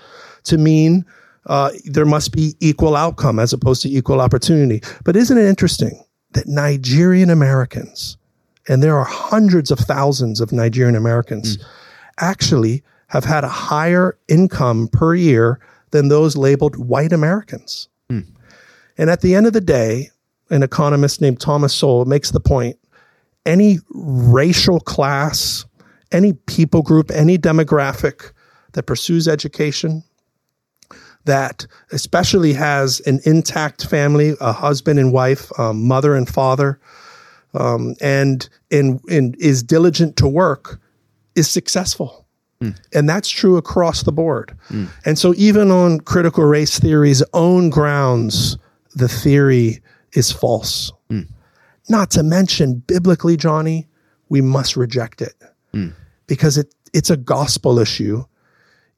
to 0.45 0.59
mean 0.59 1.05
uh, 1.47 1.71
there 1.85 2.05
must 2.05 2.33
be 2.33 2.55
equal 2.61 2.97
outcome 2.97 3.39
as 3.39 3.53
opposed 3.53 3.83
to 3.83 3.89
equal 3.89 4.21
opportunity. 4.21 4.83
But 5.05 5.17
isn't 5.17 5.37
it 5.37 5.47
interesting 5.47 6.05
that 6.33 6.47
Nigerian 6.47 7.31
Americans, 7.31 8.17
and 8.69 8.83
there 8.83 8.97
are 8.97 9.05
hundreds 9.05 9.71
of 9.71 9.79
thousands 9.79 10.41
of 10.41 10.53
Nigerian 10.53 10.97
Americans, 10.97 11.57
mm. 11.57 11.65
actually 12.19 12.83
have 13.09 13.25
had 13.25 13.45
a 13.45 13.49
higher 13.49 14.19
income 14.29 14.89
per 14.89 15.15
year 15.15 15.59
than 15.91 16.09
those 16.09 16.37
labeled 16.37 16.77
white 16.77 17.13
Americans. 17.13 17.89
Mm. 18.11 18.27
And 18.99 19.11
at 19.11 19.23
the 19.23 19.35
end 19.35 19.47
of 19.47 19.55
the 19.55 19.61
day, 19.61 20.11
an 20.51 20.63
economist 20.63 21.21
named 21.21 21.41
Thomas 21.41 21.75
Sowell 21.75 22.05
makes 22.05 22.31
the 22.31 22.41
point 22.41 22.79
any 23.47 23.79
racial 23.91 24.81
class, 24.81 25.65
any 26.13 26.33
people 26.33 26.83
group, 26.83 27.11
any 27.11 27.39
demographic 27.39 28.33
that 28.73 28.85
pursues 28.85 29.29
education, 29.29 30.03
that 31.25 31.67
especially 31.93 32.53
has 32.55 33.01
an 33.01 33.21
intact 33.25 33.87
family, 33.87 34.35
a 34.41 34.53
husband 34.53 34.99
and 34.99 35.13
wife, 35.13 35.51
mother 35.59 36.15
and 36.15 36.29
father, 36.29 36.81
um, 37.55 37.95
and, 38.01 38.49
and, 38.71 39.01
and 39.11 39.37
is 39.39 39.63
diligent 39.63 40.17
to 40.17 40.29
work, 40.29 40.81
is 41.35 41.49
successful. 41.49 42.27
Mm. 42.63 42.79
And 42.93 43.09
that's 43.09 43.29
true 43.29 43.57
across 43.57 44.03
the 44.03 44.13
board. 44.13 44.57
Mm. 44.69 44.89
And 45.05 45.19
so, 45.19 45.33
even 45.37 45.71
on 45.71 46.01
critical 46.01 46.45
race 46.45 46.79
theory's 46.79 47.23
own 47.33 47.71
grounds, 47.71 48.59
the 48.97 49.07
theory 49.07 49.81
is 50.15 50.33
false. 50.33 50.93
Mm. 51.09 51.29
Not 51.89 52.11
to 52.13 52.25
mention, 52.25 52.83
biblically, 52.87 53.37
Jonny, 53.37 53.87
we 54.29 54.41
must 54.41 54.77
reject 54.77 55.23
it 55.23 55.35
hmm. 55.79 55.89
because 56.27 56.59
it, 56.59 56.75
it's 56.93 57.11
a 57.11 57.17
gospel 57.17 57.79
issue. 57.79 58.25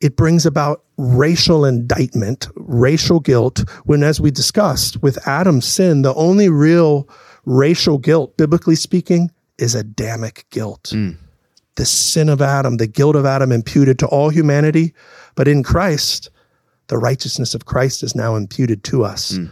It 0.00 0.16
brings 0.16 0.46
about 0.46 0.82
racial 0.96 1.64
indictment, 1.64 2.48
racial 2.56 3.20
guilt, 3.20 3.68
when, 3.84 4.02
as 4.02 4.20
we 4.20 4.30
discussed 4.30 5.02
with 5.02 5.26
Adam's 5.28 5.66
sin, 5.66 6.02
the 6.02 6.14
only 6.14 6.48
real 6.48 7.08
racial 7.44 7.98
guilt, 7.98 8.36
biblically 8.36 8.76
speaking, 8.76 9.30
is 9.58 9.74
Adamic 9.74 10.46
guilt. 10.50 10.88
Hmm 10.90 11.10
the 11.80 11.86
sin 11.86 12.28
of 12.28 12.42
Adam, 12.42 12.76
the 12.76 12.86
guilt 12.86 13.16
of 13.16 13.24
Adam 13.24 13.50
imputed 13.50 13.98
to 13.98 14.06
all 14.08 14.28
humanity. 14.28 14.92
But 15.34 15.48
in 15.48 15.62
Christ, 15.62 16.28
the 16.88 16.98
righteousness 16.98 17.54
of 17.54 17.64
Christ 17.64 18.02
is 18.02 18.14
now 18.14 18.36
imputed 18.36 18.84
to 18.84 19.02
us. 19.02 19.32
Mm. 19.32 19.50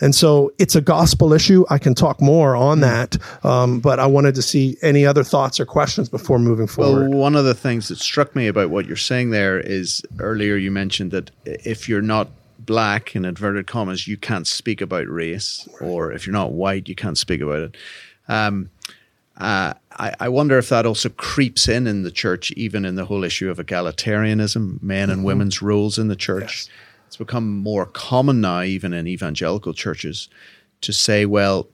And 0.00 0.14
so 0.14 0.52
it's 0.58 0.76
a 0.76 0.80
gospel 0.80 1.32
issue. 1.32 1.64
I 1.70 1.78
can 1.78 1.94
talk 1.94 2.20
more 2.20 2.54
on 2.54 2.78
mm. 2.78 2.82
that, 2.82 3.44
um, 3.44 3.80
but 3.80 3.98
I 3.98 4.06
wanted 4.06 4.34
to 4.36 4.42
see 4.42 4.76
any 4.82 5.04
other 5.04 5.24
thoughts 5.24 5.58
or 5.58 5.66
questions 5.66 6.08
before 6.08 6.38
moving 6.38 6.66
forward. 6.66 7.10
Well, 7.10 7.18
one 7.18 7.34
of 7.34 7.44
the 7.44 7.54
things 7.54 7.88
that 7.88 7.98
struck 7.98 8.36
me 8.36 8.46
about 8.46 8.70
what 8.70 8.86
you're 8.86 8.96
saying 8.96 9.30
there 9.30 9.58
is 9.58 10.02
earlier 10.20 10.56
you 10.56 10.70
mentioned 10.70 11.10
that 11.10 11.30
if 11.44 11.88
you're 11.88 12.02
not 12.02 12.28
black, 12.58 13.16
in 13.16 13.24
inverted 13.24 13.66
commas, 13.66 14.06
you 14.06 14.16
can't 14.16 14.46
speak 14.46 14.80
about 14.80 15.08
race, 15.08 15.68
or 15.80 16.12
if 16.12 16.26
you're 16.26 16.34
not 16.34 16.52
white, 16.52 16.88
you 16.88 16.94
can't 16.94 17.18
speak 17.18 17.40
about 17.40 17.60
it. 17.60 17.76
Um, 18.28 18.70
uh, 19.38 19.72
I, 19.92 20.14
I, 20.18 20.28
wonder 20.28 20.58
if 20.58 20.68
that 20.68 20.84
also 20.84 21.08
creeps 21.10 21.68
in 21.68 21.86
in 21.86 22.02
the 22.02 22.10
church, 22.10 22.50
even 22.52 22.84
in 22.84 22.96
the 22.96 23.04
whole 23.04 23.22
issue 23.22 23.48
of 23.48 23.58
egalitarianism, 23.58 24.82
men 24.82 25.10
and 25.10 25.18
mm-hmm. 25.18 25.26
women's 25.26 25.62
roles 25.62 25.96
in 25.96 26.08
the 26.08 26.16
church. 26.16 26.42
Yes. 26.42 26.68
It's 27.08 27.16
become 27.16 27.56
more 27.56 27.86
common 27.86 28.42
now, 28.42 28.60
even 28.60 28.92
in 28.92 29.08
evangelical 29.08 29.72
churches, 29.72 30.28
to 30.82 30.92
say, 30.92 31.24
well, 31.24 31.70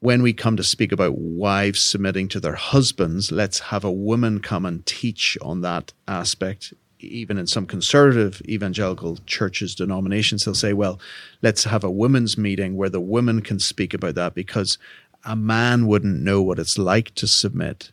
when 0.00 0.22
we 0.22 0.32
come 0.32 0.56
to 0.56 0.64
speak 0.64 0.90
about 0.90 1.16
wives 1.16 1.80
submitting 1.80 2.26
to 2.28 2.40
their 2.40 2.56
husbands, 2.56 3.30
let's 3.30 3.60
have 3.60 3.84
a 3.84 3.92
woman 3.92 4.40
come 4.40 4.66
and 4.66 4.84
teach 4.84 5.38
on 5.40 5.60
that 5.60 5.92
aspect. 6.08 6.74
Even 6.98 7.38
in 7.38 7.46
some 7.46 7.64
conservative 7.64 8.42
evangelical 8.48 9.18
churches, 9.24 9.76
denominations, 9.76 10.44
they'll 10.44 10.54
say, 10.54 10.72
well, 10.72 10.98
let's 11.42 11.62
have 11.62 11.84
a 11.84 11.90
women's 11.90 12.36
meeting 12.36 12.74
where 12.74 12.90
the 12.90 13.00
women 13.00 13.42
can 13.42 13.60
speak 13.60 13.94
about 13.94 14.16
that 14.16 14.34
because 14.34 14.78
a 15.24 15.36
man 15.36 15.86
wouldn't 15.86 16.20
know 16.20 16.42
what 16.42 16.58
it's 16.58 16.76
like 16.76 17.14
to 17.14 17.28
submit 17.28 17.92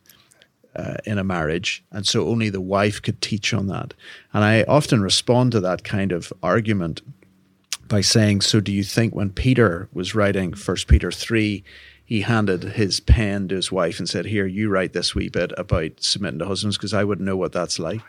uh, 0.76 0.96
in 1.06 1.18
a 1.18 1.24
marriage, 1.24 1.84
and 1.92 2.06
so 2.06 2.28
only 2.28 2.50
the 2.50 2.62
wife 2.62 3.02
could 3.02 3.22
teach 3.22 3.54
on 3.54 3.68
that. 3.68 3.94
And 4.34 4.44
I 4.44 4.64
often 4.64 5.02
respond 5.02 5.52
to 5.52 5.60
that 5.62 5.84
kind 5.84 6.12
of 6.12 6.34
argument 6.42 7.02
by 7.88 8.02
saying, 8.02 8.42
"So 8.42 8.60
do 8.60 8.72
you 8.72 8.84
think 8.84 9.14
when 9.14 9.30
Peter 9.30 9.90
was 9.94 10.16
writing 10.16 10.54
First 10.54 10.88
Peter 10.88 11.12
three, 11.12 11.64
he 12.04 12.22
handed 12.22 12.64
his 12.64 13.00
pen 13.00 13.48
to 13.48 13.56
his 13.56 13.72
wife 13.72 14.00
and 14.00 14.10
said, 14.10 14.26
"Here, 14.26 14.46
you 14.48 14.70
write 14.70 14.94
this 14.94 15.14
wee 15.16 15.30
bit 15.30 15.52
about 15.58 15.92
submitting 16.00 16.40
to 16.40 16.46
husbands 16.46 16.78
because 16.78 16.94
I 16.94 17.04
wouldn't 17.04 17.26
know 17.26 17.38
what 17.38 17.52
that's 17.52 17.80
like." 17.80 18.02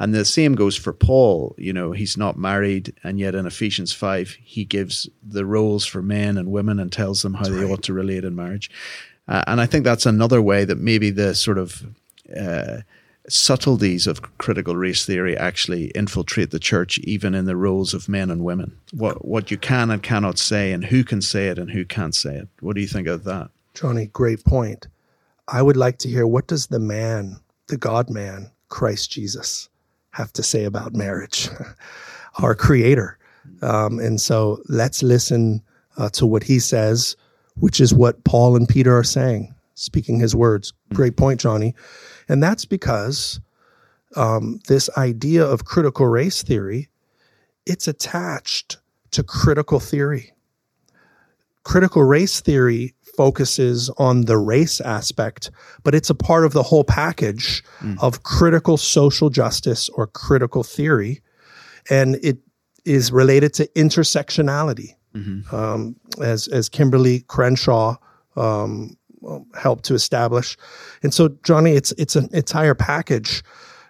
And 0.00 0.14
the 0.14 0.24
same 0.24 0.54
goes 0.54 0.76
for 0.76 0.94
Paul. 0.94 1.54
You 1.58 1.74
know, 1.74 1.92
he's 1.92 2.16
not 2.16 2.38
married, 2.38 2.94
and 3.04 3.20
yet 3.20 3.34
in 3.34 3.44
Ephesians 3.44 3.92
5, 3.92 4.38
he 4.42 4.64
gives 4.64 5.10
the 5.22 5.44
roles 5.44 5.84
for 5.84 6.00
men 6.00 6.38
and 6.38 6.50
women 6.50 6.80
and 6.80 6.90
tells 6.90 7.20
them 7.20 7.34
how 7.34 7.42
That's 7.42 7.56
they 7.56 7.64
right. 7.64 7.70
ought 7.70 7.82
to 7.82 7.92
relate 7.92 8.24
in 8.24 8.34
marriage. 8.34 8.70
Uh, 9.28 9.42
and 9.46 9.60
I 9.60 9.66
think 9.66 9.84
that's 9.84 10.06
another 10.06 10.42
way 10.42 10.64
that 10.64 10.78
maybe 10.78 11.10
the 11.10 11.34
sort 11.34 11.58
of 11.58 11.84
uh, 12.36 12.78
subtleties 13.28 14.06
of 14.06 14.38
critical 14.38 14.76
race 14.76 15.04
theory 15.06 15.36
actually 15.36 15.86
infiltrate 15.94 16.50
the 16.50 16.58
church, 16.58 16.98
even 17.00 17.34
in 17.34 17.44
the 17.44 17.56
roles 17.56 17.94
of 17.94 18.08
men 18.08 18.30
and 18.30 18.44
women. 18.44 18.76
What 18.92 19.24
what 19.24 19.50
you 19.50 19.58
can 19.58 19.90
and 19.90 20.02
cannot 20.02 20.38
say, 20.38 20.72
and 20.72 20.84
who 20.84 21.04
can 21.04 21.22
say 21.22 21.48
it 21.48 21.58
and 21.58 21.70
who 21.70 21.84
can't 21.84 22.14
say 22.14 22.36
it. 22.36 22.48
What 22.60 22.74
do 22.74 22.80
you 22.80 22.88
think 22.88 23.08
of 23.08 23.24
that, 23.24 23.50
Jonny? 23.74 24.06
Great 24.06 24.44
point. 24.44 24.88
I 25.48 25.62
would 25.62 25.76
like 25.76 25.98
to 25.98 26.08
hear 26.08 26.26
what 26.26 26.46
does 26.46 26.68
the 26.68 26.78
man, 26.78 27.40
the 27.66 27.76
God 27.76 28.08
man, 28.10 28.50
Christ 28.68 29.10
Jesus, 29.10 29.68
have 30.12 30.32
to 30.34 30.42
say 30.42 30.64
about 30.64 30.94
marriage, 30.94 31.48
our 32.38 32.54
Creator. 32.54 33.18
Um, 33.62 33.98
and 33.98 34.20
so 34.20 34.62
let's 34.68 35.02
listen 35.02 35.62
uh, 35.96 36.08
to 36.10 36.26
what 36.26 36.44
he 36.44 36.58
says 36.58 37.16
which 37.60 37.80
is 37.80 37.94
what 37.94 38.24
Paul 38.24 38.56
and 38.56 38.68
Peter 38.68 38.96
are 38.96 39.04
saying, 39.04 39.54
speaking 39.74 40.18
his 40.18 40.34
words. 40.34 40.72
Hmm. 40.88 40.96
Great 40.96 41.16
point, 41.16 41.40
Jonny. 41.40 41.74
And 42.28 42.42
that's 42.42 42.64
because 42.64 43.40
um, 44.16 44.60
this 44.66 44.90
idea 44.96 45.44
of 45.44 45.64
critical 45.64 46.06
race 46.06 46.42
theory, 46.42 46.88
it's 47.66 47.86
attached 47.86 48.78
to 49.12 49.22
critical 49.22 49.80
theory. 49.80 50.32
Critical 51.62 52.02
race 52.02 52.40
theory 52.40 52.94
focuses 53.16 53.90
on 53.98 54.22
the 54.22 54.38
race 54.38 54.80
aspect, 54.80 55.50
but 55.82 55.94
it's 55.94 56.08
a 56.08 56.14
part 56.14 56.44
of 56.44 56.52
the 56.52 56.62
whole 56.62 56.84
package 56.84 57.62
mm. 57.80 57.96
of 58.02 58.22
critical 58.22 58.76
social 58.76 59.28
justice 59.28 59.88
or 59.90 60.06
critical 60.06 60.62
theory. 60.62 61.20
And 61.90 62.16
it 62.22 62.38
is 62.84 63.12
related 63.12 63.52
to 63.54 63.66
intersectionality 63.76 64.94
mm-hmm. 65.14 65.54
um, 65.54 65.96
as 66.22 66.48
as 66.48 66.68
Kimberlé 66.68 67.26
Crenshaw 67.26 67.96
um, 68.36 68.96
helped 69.58 69.84
to 69.84 69.94
establish. 69.94 70.56
And 71.02 71.12
so, 71.12 71.28
Jonny, 71.42 71.72
it's 71.72 71.92
it's 71.92 72.16
an 72.16 72.28
entire 72.32 72.74
package. 72.74 73.42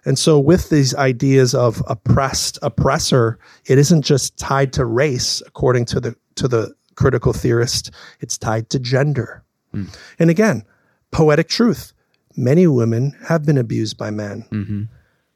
And 0.05 0.19
so, 0.19 0.39
with 0.39 0.71
these 0.71 0.95
ideas 0.95 1.55
of 1.55 1.83
oppressed 1.87 2.59
oppressor, 2.63 3.39
it 3.67 3.79
isn't 3.79 4.03
just 4.03 4.37
tied 4.39 4.73
to 4.75 4.85
race, 4.85 5.43
according 5.47 5.85
to 5.87 6.01
the 6.01 6.17
to 6.37 6.49
the 6.49 6.75
critical 6.95 7.33
theorist. 7.33 7.91
It's 8.21 8.39
tied 8.39 8.71
to 8.71 8.79
gender. 8.79 9.45
Mm. 9.75 9.97
And 10.19 10.31
again, 10.31 10.65
poetic 11.11 11.49
truth. 11.49 11.93
Many 12.37 12.67
women 12.67 13.17
have 13.27 13.45
been 13.45 13.59
abused 13.59 13.99
by 13.99 14.11
men. 14.11 14.47
Mm-hmm. 14.51 14.83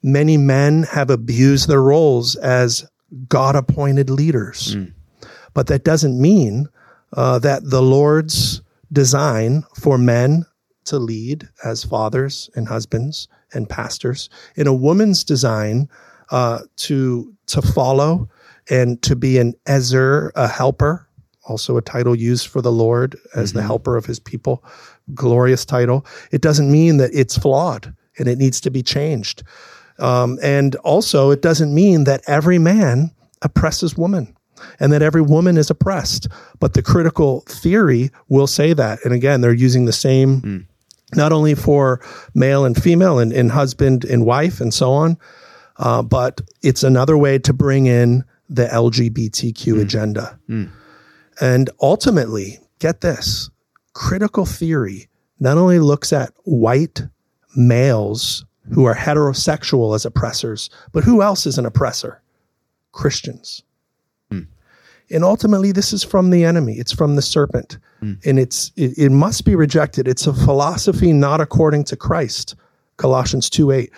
Many 0.03 0.37
men 0.37 0.85
have 0.85 1.11
abused 1.11 1.69
their 1.69 1.83
roles 1.83 2.37
as 2.37 2.87
God 3.29 3.57
appointed 3.57 4.11
leaders. 4.11 4.77
Mm. 4.77 4.93
But 5.55 5.69
that 5.69 5.85
doesn't 5.85 6.21
mean 6.21 6.69
uh, 7.13 7.39
that 7.41 7.71
the 7.71 7.83
Lord's 7.83 8.61
design 8.93 9.65
for 9.81 9.97
men 9.99 10.45
to 10.85 10.99
lead 10.99 11.49
as 11.65 11.85
fathers 11.85 12.51
and 12.55 12.69
husbands 12.69 13.29
and 13.53 13.69
pastors, 13.69 14.29
in 14.57 14.67
a 14.67 14.75
woman's 14.75 15.25
design 15.25 15.89
uh, 16.31 16.61
to 16.77 17.33
to 17.47 17.63
follow 17.63 18.29
and 18.71 19.01
to 19.03 19.15
be 19.15 19.39
an 19.39 19.55
ezer, 19.67 20.33
a 20.35 20.49
helper, 20.49 21.09
also 21.47 21.77
a 21.77 21.83
title 21.83 22.15
used 22.15 22.47
for 22.49 22.63
the 22.63 22.73
Lord 22.73 23.17
as 23.35 23.51
mm-hmm. 23.51 23.59
the 23.59 23.63
helper 23.65 23.97
of 23.97 24.07
His 24.07 24.19
people, 24.19 24.65
glorious 25.15 25.65
title. 25.65 26.07
It 26.33 26.41
doesn't 26.41 26.71
mean 26.71 26.97
that 26.99 27.11
it's 27.13 27.37
flawed 27.37 27.95
and 28.19 28.29
it 28.29 28.39
needs 28.39 28.61
to 28.63 28.71
be 28.71 28.83
changed. 28.83 29.43
Um, 29.99 30.39
and 30.43 30.75
also, 30.77 31.31
it 31.31 31.43
doesn't 31.43 31.75
mean 31.75 32.05
that 32.05 32.23
every 32.27 32.59
man 32.59 33.13
oppresses 33.43 33.97
woman 33.97 34.34
and 34.81 34.93
that 34.93 35.03
every 35.03 35.23
woman 35.23 35.57
is 35.57 35.71
oppressed. 35.71 36.29
But 36.61 36.75
the 36.75 36.83
critical 36.83 37.41
theory 37.43 38.11
will 38.29 38.47
say 38.47 38.73
that. 38.73 39.05
And 39.05 39.13
again, 39.13 39.41
they're 39.41 39.53
using 39.53 39.85
the 39.85 39.93
same, 39.93 40.41
mm. 40.41 40.67
not 41.15 41.33
only 41.33 41.55
for 41.55 42.01
male 42.35 42.65
and 42.65 42.81
female 42.81 43.19
and, 43.19 43.33
and 43.33 43.51
husband 43.51 44.05
and 44.05 44.25
wife 44.25 44.61
and 44.61 44.73
so 44.73 44.93
on, 44.93 45.19
uh, 45.79 46.03
but 46.03 46.41
it's 46.63 46.83
another 46.83 47.17
way 47.17 47.39
to 47.39 47.53
bring 47.53 47.87
in 47.87 48.25
the 48.49 48.67
LGBTQ 48.67 49.75
mm. 49.75 49.81
agenda. 49.81 50.39
Mm. 50.49 50.71
And 51.41 51.71
ultimately, 51.81 52.61
get 52.79 53.01
this 53.01 53.51
critical 53.93 54.45
theory 54.45 55.09
not 55.41 55.59
only 55.59 55.79
looks 55.79 56.13
at 56.13 56.33
white 56.45 57.03
males 57.57 58.45
who 58.73 58.85
are 58.85 58.95
heterosexual 58.95 59.95
as 59.95 60.07
oppressors, 60.07 60.71
but 60.93 61.05
who 61.05 61.23
else 61.23 61.47
is 61.47 61.59
an 61.59 61.67
oppressor? 61.67 62.23
Christians. 62.93 63.63
And 65.11 65.25
ultimately, 65.25 65.73
this 65.73 65.93
is 65.93 66.03
from 66.03 66.31
the 66.31 66.45
enemy. 66.45 66.75
It's 66.75 66.93
from 66.93 67.17
the 67.17 67.23
serpent. 67.23 67.79
Mm. 68.03 68.25
And 68.25 68.39
it's 68.39 68.73
it, 68.77 68.97
it 68.97 69.11
must 69.11 69.45
be 69.45 69.55
rejected. 69.55 70.09
It's 70.09 70.27
a 70.27 70.33
philosophy 70.33 71.13
not 71.13 71.41
according 71.41 71.85
to 71.85 71.97
Christ. 71.97 72.55
Colossians 72.97 73.51
2 73.51 73.71
8. 73.71 73.91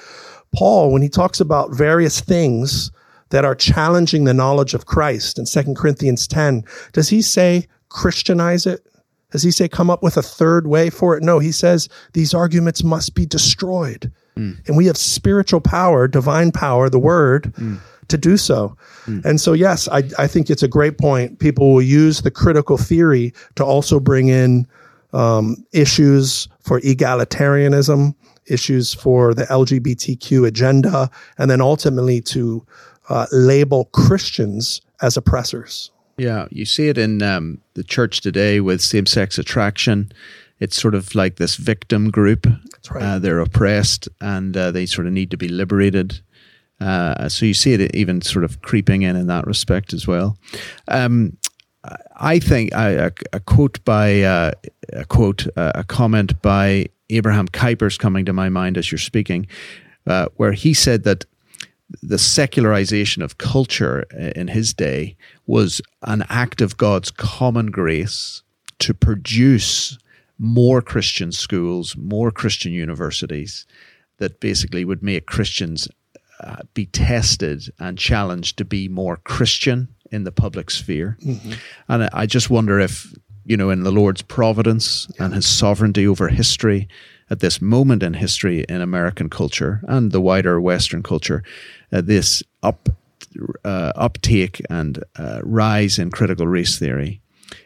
Paul, 0.54 0.92
when 0.92 1.02
he 1.02 1.08
talks 1.08 1.40
about 1.40 1.74
various 1.74 2.20
things 2.20 2.90
that 3.30 3.44
are 3.44 3.54
challenging 3.54 4.24
the 4.24 4.34
knowledge 4.34 4.74
of 4.74 4.86
Christ 4.86 5.38
in 5.38 5.44
2 5.44 5.74
Corinthians 5.74 6.26
10, 6.26 6.64
does 6.92 7.08
he 7.08 7.20
say 7.20 7.66
Christianize 7.88 8.66
it? 8.66 8.86
Does 9.32 9.42
he 9.42 9.50
say 9.50 9.68
come 9.68 9.90
up 9.90 10.02
with 10.02 10.16
a 10.16 10.22
third 10.22 10.66
way 10.66 10.88
for 10.88 11.16
it? 11.16 11.22
No, 11.22 11.40
he 11.40 11.52
says 11.52 11.88
these 12.14 12.32
arguments 12.32 12.82
must 12.84 13.14
be 13.14 13.26
destroyed. 13.26 14.10
Mm. 14.36 14.66
And 14.66 14.76
we 14.76 14.86
have 14.86 14.96
spiritual 14.96 15.60
power, 15.60 16.08
divine 16.08 16.52
power, 16.52 16.88
the 16.88 16.98
word. 16.98 17.52
Mm 17.54 17.80
to 18.08 18.18
do 18.18 18.36
so. 18.36 18.76
Mm. 19.06 19.24
And 19.24 19.40
so, 19.40 19.52
yes, 19.52 19.88
I, 19.88 20.02
I 20.18 20.26
think 20.26 20.50
it's 20.50 20.62
a 20.62 20.68
great 20.68 20.98
point. 20.98 21.38
People 21.38 21.72
will 21.72 21.82
use 21.82 22.22
the 22.22 22.30
critical 22.30 22.76
theory 22.76 23.32
to 23.56 23.64
also 23.64 24.00
bring 24.00 24.28
in 24.28 24.66
um, 25.12 25.56
issues 25.72 26.48
for 26.60 26.80
egalitarianism, 26.80 28.14
issues 28.46 28.94
for 28.94 29.34
the 29.34 29.44
LGBTQ 29.44 30.46
agenda, 30.46 31.10
and 31.38 31.50
then 31.50 31.60
ultimately 31.60 32.20
to 32.22 32.64
uh, 33.08 33.26
label 33.32 33.86
Christians 33.86 34.80
as 35.00 35.16
oppressors. 35.16 35.90
Yeah, 36.18 36.46
you 36.50 36.64
see 36.64 36.88
it 36.88 36.96
in 36.96 37.22
um, 37.22 37.60
the 37.74 37.84
church 37.84 38.20
today 38.20 38.60
with 38.60 38.80
same 38.80 39.06
sex 39.06 39.38
attraction. 39.38 40.12
It's 40.58 40.80
sort 40.80 40.94
of 40.94 41.14
like 41.14 41.36
this 41.36 41.56
victim 41.56 42.10
group. 42.10 42.46
Right. 42.90 43.02
Uh, 43.02 43.18
they're 43.18 43.40
oppressed 43.40 44.08
and 44.20 44.56
uh, 44.56 44.70
they 44.70 44.86
sort 44.86 45.06
of 45.06 45.12
need 45.12 45.30
to 45.32 45.36
be 45.36 45.48
liberated. 45.48 46.20
Uh, 46.80 47.28
so 47.28 47.46
you 47.46 47.54
see 47.54 47.72
it 47.72 47.94
even 47.94 48.20
sort 48.20 48.44
of 48.44 48.60
creeping 48.62 49.02
in 49.02 49.16
in 49.16 49.26
that 49.26 49.46
respect 49.46 49.92
as 49.92 50.06
well. 50.06 50.36
Um, 50.88 51.36
I 52.16 52.38
think 52.38 52.72
a, 52.72 53.12
a 53.32 53.40
quote 53.40 53.84
by 53.84 54.22
uh, 54.22 54.52
a 54.92 55.04
quote 55.04 55.46
uh, 55.56 55.72
a 55.74 55.84
comment 55.84 56.40
by 56.42 56.86
Abraham 57.10 57.48
Kuyper's 57.48 57.96
coming 57.96 58.24
to 58.24 58.32
my 58.32 58.48
mind 58.48 58.76
as 58.76 58.90
you're 58.90 58.98
speaking, 58.98 59.46
uh, 60.06 60.26
where 60.36 60.52
he 60.52 60.74
said 60.74 61.04
that 61.04 61.24
the 62.02 62.18
secularization 62.18 63.22
of 63.22 63.38
culture 63.38 64.02
in 64.34 64.48
his 64.48 64.74
day 64.74 65.16
was 65.46 65.80
an 66.02 66.24
act 66.28 66.60
of 66.60 66.76
God's 66.76 67.12
common 67.12 67.66
grace 67.66 68.42
to 68.80 68.92
produce 68.92 69.96
more 70.38 70.82
Christian 70.82 71.32
schools, 71.32 71.96
more 71.96 72.30
Christian 72.30 72.72
universities 72.72 73.66
that 74.18 74.40
basically 74.40 74.84
would 74.84 75.02
make 75.02 75.26
Christians 75.26 75.88
uh, 76.40 76.62
be 76.74 76.86
tested 76.86 77.72
and 77.78 77.98
challenged 77.98 78.58
to 78.58 78.64
be 78.64 78.88
more 78.88 79.16
Christian 79.18 79.88
in 80.10 80.24
the 80.24 80.32
public 80.32 80.70
sphere. 80.70 81.16
Mm-hmm. 81.24 81.52
And 81.88 82.08
I 82.12 82.26
just 82.26 82.50
wonder 82.50 82.78
if, 82.78 83.14
you 83.44 83.56
know, 83.56 83.70
in 83.70 83.82
the 83.82 83.90
Lord's 83.90 84.22
providence 84.22 85.08
yeah. 85.16 85.24
and 85.24 85.34
his 85.34 85.46
sovereignty 85.46 86.06
over 86.06 86.28
history 86.28 86.88
at 87.28 87.40
this 87.40 87.60
moment 87.60 88.02
in 88.02 88.14
history 88.14 88.64
in 88.68 88.80
American 88.80 89.28
culture 89.28 89.80
and 89.88 90.12
the 90.12 90.20
wider 90.20 90.60
Western 90.60 91.02
culture, 91.02 91.42
uh, 91.92 92.00
this 92.00 92.42
up, 92.62 92.88
uh, 93.64 93.92
uptake 93.96 94.62
and 94.70 95.02
uh, 95.18 95.40
rise 95.42 95.98
in 95.98 96.10
critical 96.10 96.46
race 96.46 96.78
theory 96.78 97.20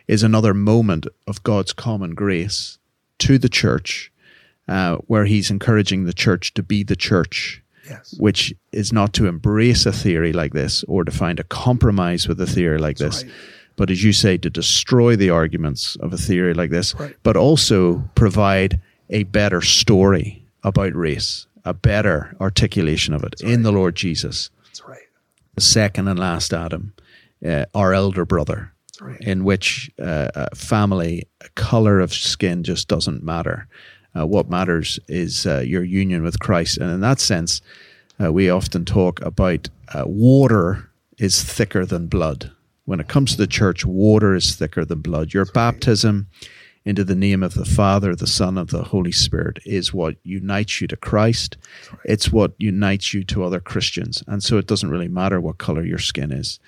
is 0.06 0.22
another 0.22 0.54
moment 0.54 1.06
of 1.26 1.42
God's 1.42 1.72
common 1.72 2.14
grace 2.14 2.78
to 3.18 3.38
the 3.38 3.48
church, 3.48 4.10
uh, 4.66 4.96
where 5.06 5.26
He's 5.26 5.50
encouraging 5.50 6.04
the 6.04 6.12
church 6.12 6.54
to 6.54 6.62
be 6.62 6.82
the 6.82 6.96
church. 6.96 7.62
Yes. 7.90 8.14
Which 8.18 8.54
is 8.72 8.92
not 8.92 9.12
to 9.14 9.26
embrace 9.26 9.84
a 9.84 9.92
theory 9.92 10.32
like 10.32 10.52
this 10.52 10.84
or 10.88 11.04
to 11.04 11.10
find 11.10 11.40
a 11.40 11.44
compromise 11.44 12.28
with 12.28 12.40
a 12.40 12.46
theory 12.46 12.78
like 12.78 12.96
That's 12.98 13.22
this, 13.22 13.24
right. 13.24 13.32
but 13.76 13.90
as 13.90 14.02
you 14.04 14.12
say, 14.12 14.38
to 14.38 14.48
destroy 14.48 15.16
the 15.16 15.30
arguments 15.30 15.96
of 15.96 16.12
a 16.12 16.16
theory 16.16 16.54
like 16.54 16.70
this, 16.70 16.94
Right. 16.94 17.16
but 17.22 17.36
also 17.36 18.08
provide 18.14 18.80
a 19.10 19.24
better 19.24 19.60
story 19.60 20.44
about 20.62 20.94
race, 20.94 21.46
a 21.64 21.74
better 21.74 22.36
articulation 22.40 23.12
of 23.14 23.24
it 23.24 23.40
in 23.42 23.62
the 23.62 23.72
Lord 23.72 23.96
Jesus, 23.96 24.50
That's 24.66 24.82
right. 24.86 25.02
the 25.56 25.60
second 25.60 26.06
and 26.08 26.18
last 26.18 26.54
Adam, 26.54 26.92
uh, 27.44 27.64
our 27.74 27.92
elder 27.92 28.24
brother, 28.24 28.72
right. 29.00 29.20
in 29.20 29.42
which 29.44 29.90
uh, 29.98 30.46
family, 30.54 31.24
color 31.56 31.98
of 31.98 32.12
skin 32.14 32.62
just 32.62 32.86
doesn't 32.86 33.22
matter. 33.24 33.66
Uh, 34.16 34.26
what 34.26 34.50
matters 34.50 34.98
is 35.08 35.46
uh, 35.46 35.60
your 35.60 35.84
union 35.84 36.22
with 36.22 36.40
Christ. 36.40 36.78
And 36.78 36.90
in 36.90 37.00
that 37.00 37.20
sense, 37.20 37.62
uh, 38.22 38.32
we 38.32 38.50
often 38.50 38.84
talk 38.84 39.20
about 39.22 39.68
uh, 39.94 40.04
water 40.06 40.90
is 41.18 41.42
thicker 41.42 41.86
than 41.86 42.06
blood. 42.06 42.50
When 42.84 43.00
it 43.00 43.08
comes 43.08 43.32
to 43.32 43.36
the 43.36 43.46
church, 43.46 43.84
water 43.84 44.34
is 44.34 44.56
thicker 44.56 44.84
than 44.84 45.00
blood. 45.00 45.32
Your 45.32 45.44
baptism 45.44 46.26
into 46.84 47.04
the 47.04 47.14
name 47.14 47.42
of 47.42 47.54
the 47.54 47.64
Father, 47.64 48.16
the 48.16 48.26
Son, 48.26 48.56
of 48.56 48.70
the 48.70 48.84
Holy 48.84 49.12
Spirit 49.12 49.58
is 49.66 49.92
what 49.92 50.16
unites 50.24 50.80
you 50.80 50.88
to 50.88 50.96
Christ. 50.96 51.56
It's 52.04 52.32
what 52.32 52.52
unites 52.58 53.12
you 53.12 53.22
to 53.24 53.44
other 53.44 53.60
Christians. 53.60 54.24
And 54.26 54.42
so 54.42 54.56
it 54.56 54.66
doesn't 54.66 54.90
really 54.90 55.08
matter 55.08 55.40
what 55.40 55.58
color 55.58 55.84
your 55.84 55.98
skin 55.98 56.32
is 56.32 56.58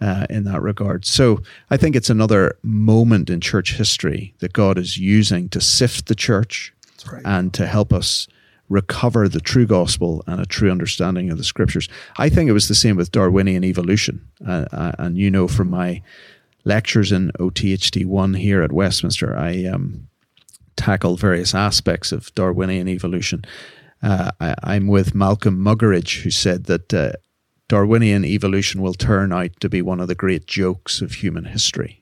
uh, 0.00 0.26
in 0.30 0.44
that 0.44 0.62
regard. 0.62 1.04
So 1.04 1.42
I 1.70 1.76
think 1.76 1.96
it's 1.96 2.10
another 2.10 2.56
moment 2.62 3.30
in 3.30 3.40
church 3.40 3.74
history 3.74 4.34
that 4.38 4.52
God 4.52 4.78
is 4.78 4.96
using 4.96 5.48
to 5.50 5.60
sift 5.60 6.06
the 6.06 6.14
church 6.14 6.72
That's 6.72 6.77
right. 7.12 7.22
and 7.24 7.52
to 7.54 7.66
help 7.66 7.92
us 7.92 8.28
recover 8.68 9.28
the 9.28 9.40
true 9.40 9.66
gospel 9.66 10.22
and 10.26 10.40
a 10.40 10.46
true 10.46 10.70
understanding 10.70 11.30
of 11.30 11.38
the 11.38 11.44
scriptures. 11.44 11.88
I 12.18 12.28
think 12.28 12.48
it 12.48 12.52
was 12.52 12.68
the 12.68 12.74
same 12.74 12.96
with 12.96 13.12
Darwinian 13.12 13.64
evolution. 13.64 14.26
Uh, 14.46 14.92
and 14.98 15.16
you 15.16 15.30
know 15.30 15.48
from 15.48 15.70
my 15.70 16.02
lectures 16.64 17.12
in 17.12 17.32
OTHT 17.38 18.04
1 18.04 18.34
here 18.34 18.62
at 18.62 18.72
Westminster, 18.72 19.36
I 19.36 19.64
um, 19.64 20.08
tackled 20.76 21.20
various 21.20 21.54
aspects 21.54 22.12
of 22.12 22.34
Darwinian 22.34 22.88
evolution. 22.88 23.44
Uh, 24.02 24.30
I, 24.40 24.54
I'm 24.62 24.86
with 24.86 25.14
Malcolm 25.14 25.58
Muggeridge, 25.58 26.22
who 26.22 26.30
said 26.30 26.64
that 26.64 26.92
uh, 26.92 27.12
Darwinian 27.68 28.24
evolution 28.24 28.80
will 28.80 28.94
turn 28.94 29.32
out 29.32 29.58
to 29.60 29.68
be 29.68 29.82
one 29.82 30.00
of 30.00 30.08
the 30.08 30.14
great 30.14 30.46
jokes 30.46 31.00
of 31.00 31.14
human 31.14 31.46
history. 31.46 31.97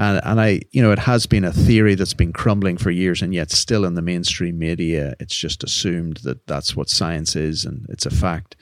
And, 0.00 0.18
and 0.24 0.40
I, 0.40 0.62
you 0.70 0.80
know, 0.80 0.92
it 0.92 0.98
has 1.00 1.26
been 1.26 1.44
a 1.44 1.52
theory 1.52 1.94
that's 1.94 2.14
been 2.14 2.32
crumbling 2.32 2.78
for 2.78 2.90
years, 2.90 3.20
and 3.20 3.34
yet 3.34 3.50
still 3.50 3.84
in 3.84 3.96
the 3.96 4.02
mainstream 4.02 4.58
media, 4.58 5.14
it's 5.20 5.36
just 5.36 5.62
assumed 5.62 6.16
that 6.24 6.46
that's 6.46 6.74
what 6.74 6.88
science 6.88 7.36
is, 7.36 7.66
and 7.66 7.84
it's 7.90 8.06
a 8.06 8.10
fact. 8.10 8.56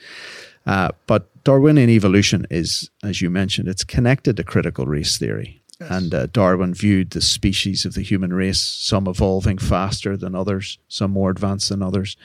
Uh, 0.65 0.89
but 1.07 1.29
Darwinian 1.45 1.89
evolution 1.89 2.45
is, 2.51 2.89
as 3.03 3.21
you 3.21 3.29
mentioned, 3.29 3.69
it's 3.69 3.85
connected 3.85 4.35
to 4.35 4.43
critical 4.43 4.85
race 4.85 5.17
theory. 5.17 5.61
And 5.79 6.13
uh, 6.13 6.25
Darwin 6.25 6.73
viewed 6.73 7.11
the 7.11 7.21
species 7.21 7.85
of 7.85 7.93
the 7.93 8.01
human 8.01 8.33
race, 8.33 8.59
some 8.59 9.07
evolving 9.07 9.59
faster 9.59 10.17
than 10.17 10.35
others, 10.35 10.77
some 10.89 11.11
more 11.11 11.29
advanced 11.29 11.69
than 11.69 11.81
others, 11.81 12.17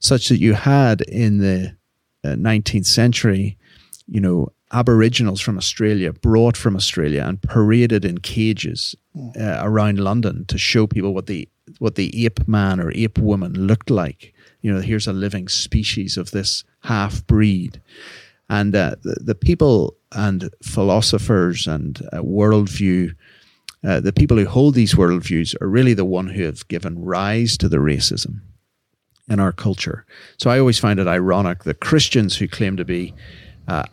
such 0.00 0.28
that 0.28 0.38
you 0.38 0.52
had 0.52 1.00
in 1.00 1.38
the 1.38 1.76
uh, 2.22 2.34
19th 2.34 2.84
century, 2.84 3.56
you 4.06 4.20
know, 4.20 4.52
Aboriginals 4.72 5.40
from 5.40 5.58
Australia 5.58 6.12
brought 6.12 6.56
from 6.56 6.76
Australia 6.76 7.24
and 7.26 7.42
paraded 7.42 8.04
in 8.04 8.18
cages 8.18 8.94
uh, 9.16 9.58
around 9.62 9.98
London 9.98 10.44
to 10.46 10.58
show 10.58 10.86
people 10.86 11.12
what 11.12 11.26
the 11.26 11.48
what 11.78 11.94
the 11.94 12.24
ape 12.24 12.46
man 12.48 12.80
or 12.80 12.92
ape 12.94 13.18
woman 13.18 13.52
looked 13.52 13.90
like. 13.90 14.32
You 14.60 14.72
know, 14.72 14.80
here's 14.80 15.06
a 15.06 15.12
living 15.12 15.48
species 15.48 16.16
of 16.16 16.30
this 16.30 16.64
half 16.84 17.26
breed, 17.26 17.80
and 18.48 18.74
uh, 18.74 18.96
the, 19.02 19.16
the 19.20 19.34
people 19.34 19.96
and 20.12 20.50
philosophers 20.62 21.66
and 21.66 22.00
uh, 22.12 22.18
worldview. 22.18 23.14
Uh, 23.82 23.98
the 23.98 24.12
people 24.12 24.36
who 24.36 24.44
hold 24.44 24.74
these 24.74 24.94
worldviews 24.94 25.54
are 25.62 25.68
really 25.68 25.94
the 25.94 26.04
one 26.04 26.28
who 26.28 26.44
have 26.44 26.68
given 26.68 27.02
rise 27.02 27.56
to 27.56 27.66
the 27.66 27.78
racism 27.78 28.40
in 29.26 29.40
our 29.40 29.52
culture. 29.52 30.04
So 30.36 30.50
I 30.50 30.58
always 30.58 30.78
find 30.78 31.00
it 31.00 31.06
ironic 31.06 31.64
that 31.64 31.80
Christians 31.80 32.36
who 32.36 32.46
claim 32.46 32.76
to 32.76 32.84
be 32.84 33.14
uh, 33.70 33.84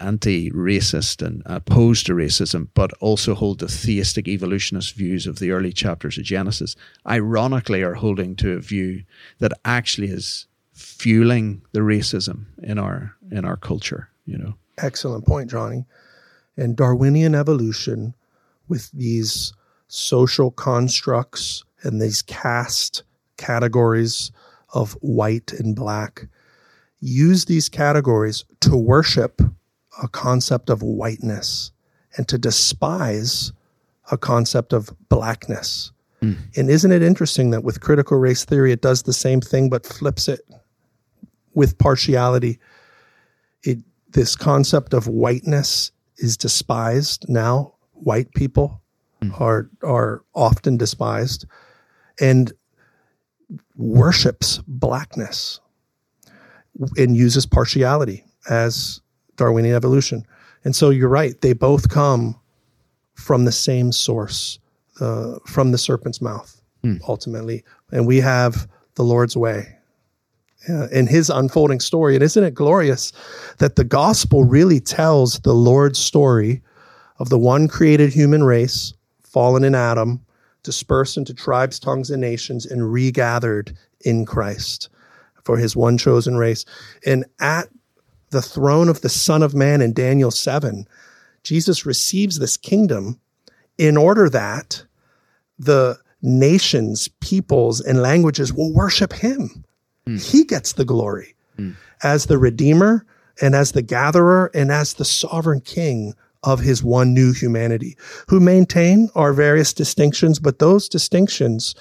anti 0.00 0.50
racist 0.50 1.20
and 1.20 1.42
opposed 1.44 2.06
to 2.06 2.14
racism, 2.14 2.68
but 2.72 2.90
also 3.00 3.34
hold 3.34 3.58
the 3.58 3.68
theistic 3.68 4.26
evolutionist 4.26 4.94
views 4.94 5.26
of 5.26 5.40
the 5.40 5.50
early 5.50 5.74
chapters 5.74 6.16
of 6.16 6.24
Genesis, 6.24 6.74
ironically 7.06 7.82
are 7.82 7.92
holding 7.92 8.34
to 8.34 8.52
a 8.52 8.60
view 8.60 9.02
that 9.38 9.52
actually 9.66 10.08
is 10.08 10.46
fueling 10.72 11.60
the 11.72 11.80
racism 11.80 12.46
in 12.62 12.78
our 12.78 13.14
in 13.30 13.44
our 13.44 13.58
culture. 13.58 14.08
You 14.24 14.38
know, 14.38 14.54
Excellent 14.78 15.26
point, 15.26 15.50
Jonny. 15.50 15.84
And 16.56 16.74
Darwinian 16.74 17.34
evolution 17.34 18.14
with 18.68 18.90
these 18.92 19.52
social 19.88 20.50
constructs 20.50 21.62
and 21.82 22.00
these 22.00 22.22
caste 22.22 23.02
categories 23.36 24.32
of 24.72 24.94
white 25.02 25.52
and 25.52 25.76
black 25.76 26.26
use 27.00 27.44
these 27.44 27.68
categories 27.68 28.44
to 28.60 28.76
worship 28.76 29.40
a 30.02 30.08
concept 30.08 30.70
of 30.70 30.82
whiteness 30.82 31.70
and 32.16 32.28
to 32.28 32.38
despise 32.38 33.52
a 34.10 34.18
concept 34.18 34.72
of 34.72 34.94
blackness. 35.08 35.92
Hmm. 36.20 36.34
And 36.56 36.70
isn't 36.70 36.92
it 36.92 37.02
interesting 37.02 37.50
that 37.50 37.64
with 37.64 37.80
critical 37.80 38.16
race 38.16 38.44
theory, 38.44 38.72
it 38.72 38.80
does 38.80 39.02
the 39.02 39.12
same 39.12 39.40
thing 39.40 39.68
but 39.68 39.84
flips 39.84 40.28
it 40.28 40.40
with 41.54 41.78
partiality? 41.78 42.58
It 43.62 43.78
this 44.10 44.36
concept 44.36 44.94
of 44.94 45.08
whiteness 45.08 45.92
is 46.18 46.36
despised 46.36 47.26
now. 47.28 47.74
White 47.92 48.32
people 48.32 48.80
hmm. 49.22 49.30
are 49.38 49.68
are 49.82 50.22
often 50.34 50.76
despised, 50.76 51.46
and 52.20 52.52
worships 53.76 54.60
blackness 54.66 55.60
and 56.96 57.16
uses 57.16 57.46
partiality 57.46 58.24
as 58.48 59.00
Darwinian 59.36 59.74
evolution. 59.74 60.26
And 60.64 60.74
so 60.74 60.90
you're 60.90 61.08
right; 61.08 61.40
they 61.40 61.52
both 61.52 61.88
come 61.88 62.38
from 63.14 63.44
the 63.44 63.52
same 63.52 63.92
source, 63.92 64.58
uh, 65.00 65.38
from 65.46 65.72
the 65.72 65.78
serpent's 65.78 66.20
mouth, 66.20 66.60
ultimately. 67.08 67.64
And 67.92 68.06
we 68.06 68.20
have 68.20 68.68
the 68.94 69.04
Lord's 69.04 69.36
way 69.36 69.76
uh, 70.68 70.88
in 70.88 71.06
His 71.06 71.30
unfolding 71.30 71.80
story. 71.80 72.14
And 72.14 72.22
isn't 72.22 72.44
it 72.44 72.54
glorious 72.54 73.12
that 73.58 73.76
the 73.76 73.84
gospel 73.84 74.44
really 74.44 74.80
tells 74.80 75.40
the 75.40 75.54
Lord's 75.54 75.98
story 75.98 76.62
of 77.18 77.30
the 77.30 77.38
one 77.38 77.68
created 77.68 78.12
human 78.12 78.44
race, 78.44 78.92
fallen 79.22 79.64
in 79.64 79.74
Adam, 79.74 80.20
dispersed 80.62 81.16
into 81.16 81.32
tribes, 81.32 81.78
tongues, 81.78 82.10
and 82.10 82.20
nations, 82.20 82.66
and 82.66 82.92
regathered 82.92 83.76
in 84.00 84.26
Christ 84.26 84.88
for 85.46 85.56
his 85.56 85.76
one 85.76 85.96
chosen 85.96 86.36
race. 86.36 86.64
And 87.06 87.24
at 87.40 87.68
the 88.30 88.42
throne 88.42 88.88
of 88.88 89.00
the 89.00 89.08
Son 89.08 89.44
of 89.44 89.54
Man 89.54 89.80
in 89.80 89.92
Daniel 89.92 90.32
7, 90.32 90.86
Jesus 91.44 91.86
receives 91.86 92.38
this 92.38 92.56
kingdom 92.56 93.20
in 93.78 93.96
order 93.96 94.28
that 94.28 94.84
the 95.56 95.98
nations, 96.20 97.08
peoples, 97.20 97.80
and 97.80 98.02
languages 98.02 98.52
will 98.52 98.74
worship 98.74 99.12
him. 99.12 99.64
Hmm. 100.04 100.16
He 100.16 100.42
gets 100.42 100.72
the 100.72 100.84
glory 100.84 101.36
hmm. 101.54 101.72
as 102.02 102.26
the 102.26 102.38
Redeemer 102.38 103.06
and 103.40 103.54
as 103.54 103.70
the 103.70 103.82
gatherer 103.82 104.50
and 104.52 104.72
as 104.72 104.94
the 104.94 105.04
sovereign 105.04 105.60
king 105.60 106.14
of 106.42 106.58
his 106.58 106.82
one 106.82 107.14
new 107.14 107.32
humanity, 107.32 107.96
who 108.28 108.40
maintain 108.40 109.10
our 109.14 109.32
various 109.32 109.72
distinctions, 109.72 110.40
but 110.40 110.58
those 110.58 110.88
distinctions 110.88 111.74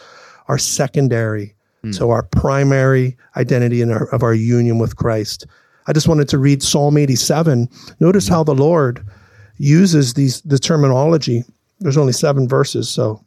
are 0.48 0.58
secondary 0.60 1.56
to 1.94 2.10
our 2.10 2.24
primary 2.24 3.18
identity 3.36 3.82
our, 3.84 4.08
of 4.14 4.24
our 4.24 4.34
union 4.34 4.78
with 4.80 4.96
Christ. 4.96 5.46
I 5.88 5.94
just 5.94 6.08
wanted 6.08 6.30
to 6.30 6.38
read 6.38 6.64
Psalm 6.64 6.98
87. 6.98 7.70
Notice 8.00 8.28
how 8.28 8.44
the 8.44 8.56
Lord 8.56 9.06
uses 9.58 10.14
these 10.14 10.42
the 10.42 10.60
terminology. 10.60 11.44
There's 11.80 11.98
only 11.98 12.14
seven 12.14 12.48
verses, 12.48 12.90
so 12.90 13.24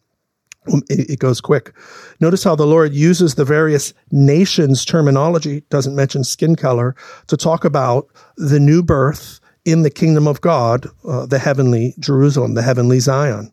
it, 0.88 1.10
it 1.10 1.18
goes 1.18 1.40
quick. 1.40 1.74
Notice 2.20 2.44
how 2.44 2.54
the 2.54 2.66
Lord 2.66 2.92
uses 2.92 3.34
the 3.34 3.44
various 3.44 3.94
nations 4.10 4.84
terminology, 4.84 5.62
doesn't 5.70 5.94
mention 5.94 6.24
skin 6.24 6.56
color, 6.56 6.94
to 7.28 7.36
talk 7.36 7.64
about 7.64 8.08
the 8.36 8.60
new 8.60 8.82
birth 8.82 9.40
in 9.64 9.82
the 9.82 9.90
kingdom 9.90 10.26
of 10.26 10.40
God, 10.40 10.86
uh, 11.06 11.26
the 11.26 11.38
heavenly 11.38 11.94
Jerusalem, 11.98 12.54
the 12.54 12.62
heavenly 12.62 13.00
Zion. 13.00 13.52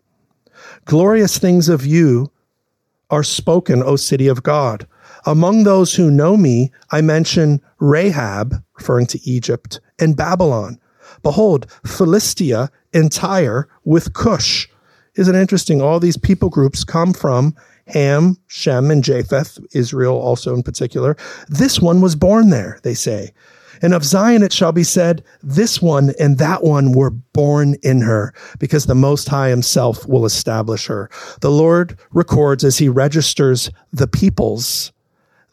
Glorious 0.86 1.38
things 1.38 1.70
of 1.70 1.86
you 1.86 2.32
are 3.10 3.24
spoken, 3.24 3.84
O 3.84 3.96
city 3.96 4.28
of 4.28 4.44
God. 4.44 4.88
Among 5.26 5.64
those 5.64 5.96
who 5.96 6.12
know 6.12 6.38
me, 6.38 6.72
I 6.92 7.02
mention 7.02 7.62
Rahab, 7.80 8.64
referring 8.78 9.08
to 9.08 9.30
Egypt, 9.30 9.80
and 10.00 10.16
Babylon. 10.16 10.80
Behold, 11.24 11.66
Philistia 11.86 12.70
and 12.94 13.12
Tyre 13.12 13.68
with 13.84 14.14
Cush 14.14 14.68
isn't 15.16 15.36
interesting? 15.36 15.82
All 15.82 16.00
these 16.00 16.18
people 16.18 16.50
groups 16.50 16.84
come 16.84 17.14
from 17.14 17.56
Ham, 17.88 18.38
Shem, 18.48 18.92
and 18.92 19.04
Japheth, 19.04 19.60
Israel 19.74 20.16
also 20.16 20.54
in 20.54 20.64
particular. 20.64 21.16
This 21.48 21.80
one 21.80 22.02
was 22.02 22.16
born 22.16 22.50
there, 22.50 22.80
they 22.84 22.94
say. 22.94 23.32
And 23.82 23.94
of 23.94 24.06
Zion 24.06 24.42
it 24.42 24.54
shall 24.54 24.72
be 24.72 24.84
said, 24.84 25.24
this 25.44 25.82
one 25.82 26.14
and 26.20 26.38
that 26.38 26.64
one 26.64 26.94
were 26.94 27.10
born 27.10 27.76
in 27.84 28.02
her, 28.02 28.34
because 28.58 28.86
the 28.86 28.96
Most 28.96 29.28
High 29.28 29.50
himself 29.50 30.08
will 30.08 30.26
establish 30.26 30.88
her. 30.88 31.10
The 31.42 31.52
Lord 31.52 31.98
records 32.12 32.64
as 32.64 32.78
he 32.78 32.88
registers 32.88 33.70
the 33.92 34.08
peoples, 34.08 34.92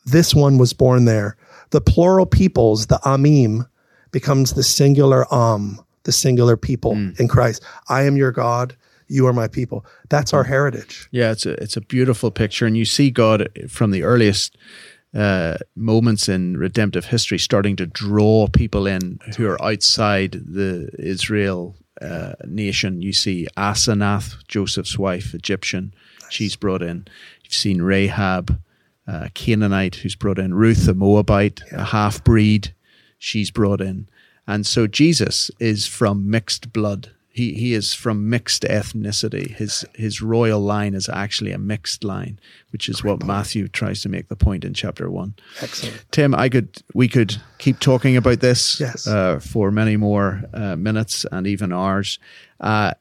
this 0.05 0.35
one 0.35 0.59
was 0.59 0.73
born 0.73 1.05
there. 1.05 1.37
The 1.71 1.81
plural 1.81 2.27
peoples, 2.27 2.87
the 2.87 2.99
Amim, 3.05 3.67
becomes 4.11 4.53
the 4.53 4.63
singular 4.63 5.27
Am, 5.33 5.81
the 6.05 6.13
singular 6.13 6.57
people 6.57 6.93
mm. 6.93 7.19
in 7.19 7.29
Christ. 7.29 7.65
I 7.89 8.03
am 8.03 8.17
your 8.17 8.33
God 8.33 8.77
you 9.13 9.27
are 9.27 9.33
my 9.33 9.47
people. 9.47 9.85
That's 10.09 10.33
our 10.33 10.45
heritage. 10.45 11.07
Yeah, 11.11 11.33
it's 11.33 11.45
a 11.45 11.53
it's 11.63 11.77
a 11.77 11.83
beautiful 11.83 12.31
picture, 12.31 12.67
and 12.67 12.77
you 12.77 12.87
see 12.87 13.11
God 13.11 13.49
from 13.69 13.91
the 13.91 14.05
earliest 14.05 14.57
uh, 15.15 15.59
moments 15.77 16.29
in 16.29 16.57
redemptive 16.57 17.05
history 17.07 17.39
starting 17.39 17.77
to 17.77 17.87
draw 17.87 18.49
people 18.49 18.87
in 18.87 19.19
who 19.37 19.47
are 19.47 19.63
outside 19.63 20.33
the 20.33 20.89
Israel 20.99 21.77
uh, 22.01 22.33
nation. 22.47 23.03
You 23.03 23.13
see 23.13 23.47
Asenath, 23.57 24.47
Joseph's 24.49 24.99
wife, 24.99 25.35
Egyptian, 25.35 25.95
nice. 26.23 26.33
she's 26.33 26.57
brought 26.57 26.83
in. 26.83 27.07
You've 27.45 27.53
seen 27.53 27.83
Rahab, 27.83 28.59
uh, 29.13 29.29
Canaanite, 29.35 29.97
who's 29.97 30.17
brought 30.17 30.39
in. 30.39 30.55
Ruth, 30.55 30.89
a 30.89 30.95
Moabite, 30.95 31.61
yeah. 31.71 31.83
a 31.83 31.85
half 31.85 32.25
breed, 32.25 32.75
she's 33.19 33.51
brought 33.51 33.81
in. 33.81 34.09
And 34.47 34.67
so 34.67 34.87
Jesus 34.87 35.51
is 35.61 35.87
from 35.87 36.29
mixed 36.29 36.73
blood 36.73 37.11
he 37.33 37.55
he 37.55 37.73
is 37.73 37.95
from 37.95 38.29
mixed 38.29 38.63
ethnicity. 38.63 39.51
His 39.57 39.85
his 39.95 40.21
royal 40.21 40.61
line 40.61 40.95
is 40.95 41.09
actually 41.09 41.53
a 41.53 41.59
mixed 41.59 42.05
line, 42.05 42.39
which 42.71 42.89
is 42.89 43.01
Great 43.01 43.11
what 43.11 43.21
point. 43.21 43.29
Matthew 43.29 43.69
tries 43.69 44.03
to 44.03 44.09
make 44.09 44.29
the 44.29 44.37
point 44.37 44.65
in 44.65 44.75
chapter 44.75 45.11
one. 45.11 45.35
Excellent, 45.61 46.05
Tim. 46.11 46.35
I 46.35 46.51
could 46.51 46.83
we 46.95 47.09
could 47.09 47.41
keep 47.59 47.81
talking 47.81 48.17
about 48.17 48.41
this 48.41 48.79
yes. 48.79 49.07
uh, 49.07 49.41
for 49.41 49.71
many 49.71 49.97
more 49.97 50.43
uh, 50.53 50.77
minutes 50.77 51.25
and 51.33 51.47
even 51.47 51.73
hours. 51.73 52.19
Uh, 52.61 52.93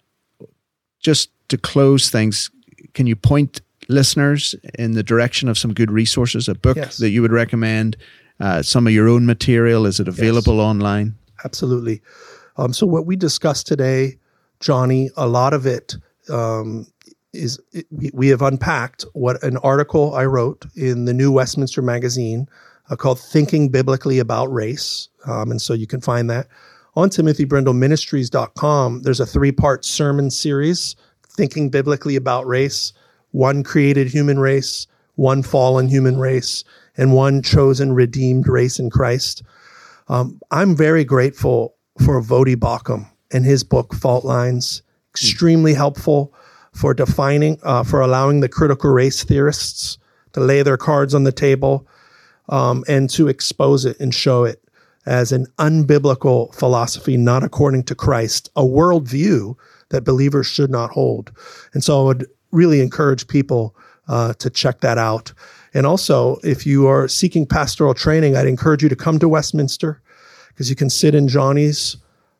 just 1.01 1.29
to 1.49 1.57
close 1.57 2.09
things, 2.09 2.49
can 2.93 3.07
you 3.07 3.17
point 3.17 3.59
listeners 3.91 4.55
in 4.79 4.93
the 4.93 5.03
direction 5.03 5.49
of 5.49 5.57
some 5.57 5.73
good 5.73 5.91
resources? 5.91 6.47
A 6.47 6.55
book 6.55 6.77
yes. 6.77 6.97
that 6.97 7.09
you 7.09 7.21
would 7.21 7.31
recommend? 7.31 7.97
Uh, 8.39 8.63
some 8.63 8.87
of 8.87 8.93
your 8.93 9.07
own 9.07 9.25
material 9.25 9.85
is 9.85 9.99
it 9.99 10.07
available 10.07 10.55
yes. 10.55 10.63
online? 10.63 11.15
Absolutely. 11.45 12.01
Um, 12.57 12.73
so 12.73 12.87
what 12.87 13.05
we 13.05 13.15
discussed 13.15 13.67
today 13.67 14.17
Jonny, 14.61 15.09
a 15.17 15.27
lot 15.27 15.53
of 15.53 15.65
it 15.65 15.97
um, 16.29 16.87
is 17.33 17.59
it, 17.73 17.85
we, 17.91 18.11
we, 18.13 18.27
have 18.29 18.41
unpacked 18.41 19.03
what 19.13 19.43
an 19.43 19.57
article 19.57 20.13
I 20.15 20.25
wrote 20.25 20.65
in 20.75 21.05
the 21.05 21.13
New 21.13 21.31
Westminster 21.31 21.81
Magazine 21.81 22.47
uh, 22.89 22.95
called 22.95 23.19
"Thinking 23.19 23.69
Biblically 23.69 24.19
About 24.19 24.53
Race," 24.53 25.09
um, 25.25 25.51
and 25.51 25.61
so 25.61 25.73
you 25.73 25.87
can 25.87 25.99
find 25.99 26.29
that 26.29 26.47
on 26.95 27.09
TimothyBrindleMinistries.com. 27.09 29.01
There's 29.01 29.19
a 29.19 29.25
three-part 29.25 29.83
sermon 29.83 30.29
series, 30.29 30.95
"Thinking 31.27 31.69
Biblically 31.69 32.15
About 32.15 32.45
Race," 32.45 32.93
one 33.31 33.63
created 33.63 34.07
human 34.07 34.39
race, 34.39 34.87
one 35.15 35.43
fallen 35.43 35.87
human 35.87 36.19
race, 36.19 36.63
and 36.97 37.13
one 37.13 37.41
chosen 37.41 37.93
redeemed 37.93 38.47
race 38.47 38.79
in 38.79 38.89
Christ. 38.89 39.43
Um, 40.07 40.39
I'm 40.51 40.75
very 40.75 41.03
grateful 41.03 41.75
for 42.05 42.21
Voddie 42.21 42.55
Baucham 42.55 43.07
in 43.31 43.43
his 43.43 43.63
book 43.63 43.93
Fault 43.93 44.25
Lines. 44.25 44.81
Extremely 45.13 45.73
helpful 45.73 46.33
for 46.73 46.93
defining, 46.93 47.59
uh, 47.63 47.83
for 47.83 48.01
allowing 48.01 48.39
the 48.39 48.49
critical 48.49 48.91
race 48.91 49.23
theorists 49.23 49.97
to 50.33 50.39
lay 50.39 50.63
their 50.63 50.77
cards 50.77 51.13
on 51.13 51.25
the 51.25 51.31
table 51.31 51.87
um, 52.49 52.83
and 52.87 53.09
to 53.09 53.27
expose 53.27 53.83
it 53.85 53.99
and 53.99 54.15
show 54.15 54.45
it 54.45 54.63
as 55.05 55.31
an 55.31 55.47
unbiblical 55.57 56.53
philosophy, 56.55 57.17
not 57.17 57.43
according 57.43 57.83
to 57.83 57.95
Christ, 57.95 58.49
a 58.55 58.61
worldview 58.61 59.55
that 59.89 60.03
believers 60.03 60.47
should 60.47 60.69
not 60.69 60.91
hold. 60.91 61.31
And 61.73 61.83
so 61.83 62.01
I 62.01 62.05
would 62.05 62.27
really 62.51 62.81
encourage 62.81 63.27
people 63.27 63.75
uh, 64.07 64.33
to 64.33 64.49
check 64.49 64.81
that 64.81 64.97
out. 64.97 65.33
And 65.73 65.85
also, 65.85 66.37
if 66.43 66.65
you 66.65 66.87
are 66.87 67.07
seeking 67.07 67.45
pastoral 67.45 67.93
training, 67.93 68.35
I'd 68.35 68.47
encourage 68.47 68.83
you 68.83 68.89
to 68.89 68.95
come 68.95 69.19
to 69.19 69.29
Westminster 69.29 70.01
because 70.49 70.69
you 70.69 70.75
can 70.75 70.89
sit 70.89 71.15
in 71.15 71.27
Jonny's 71.27 71.97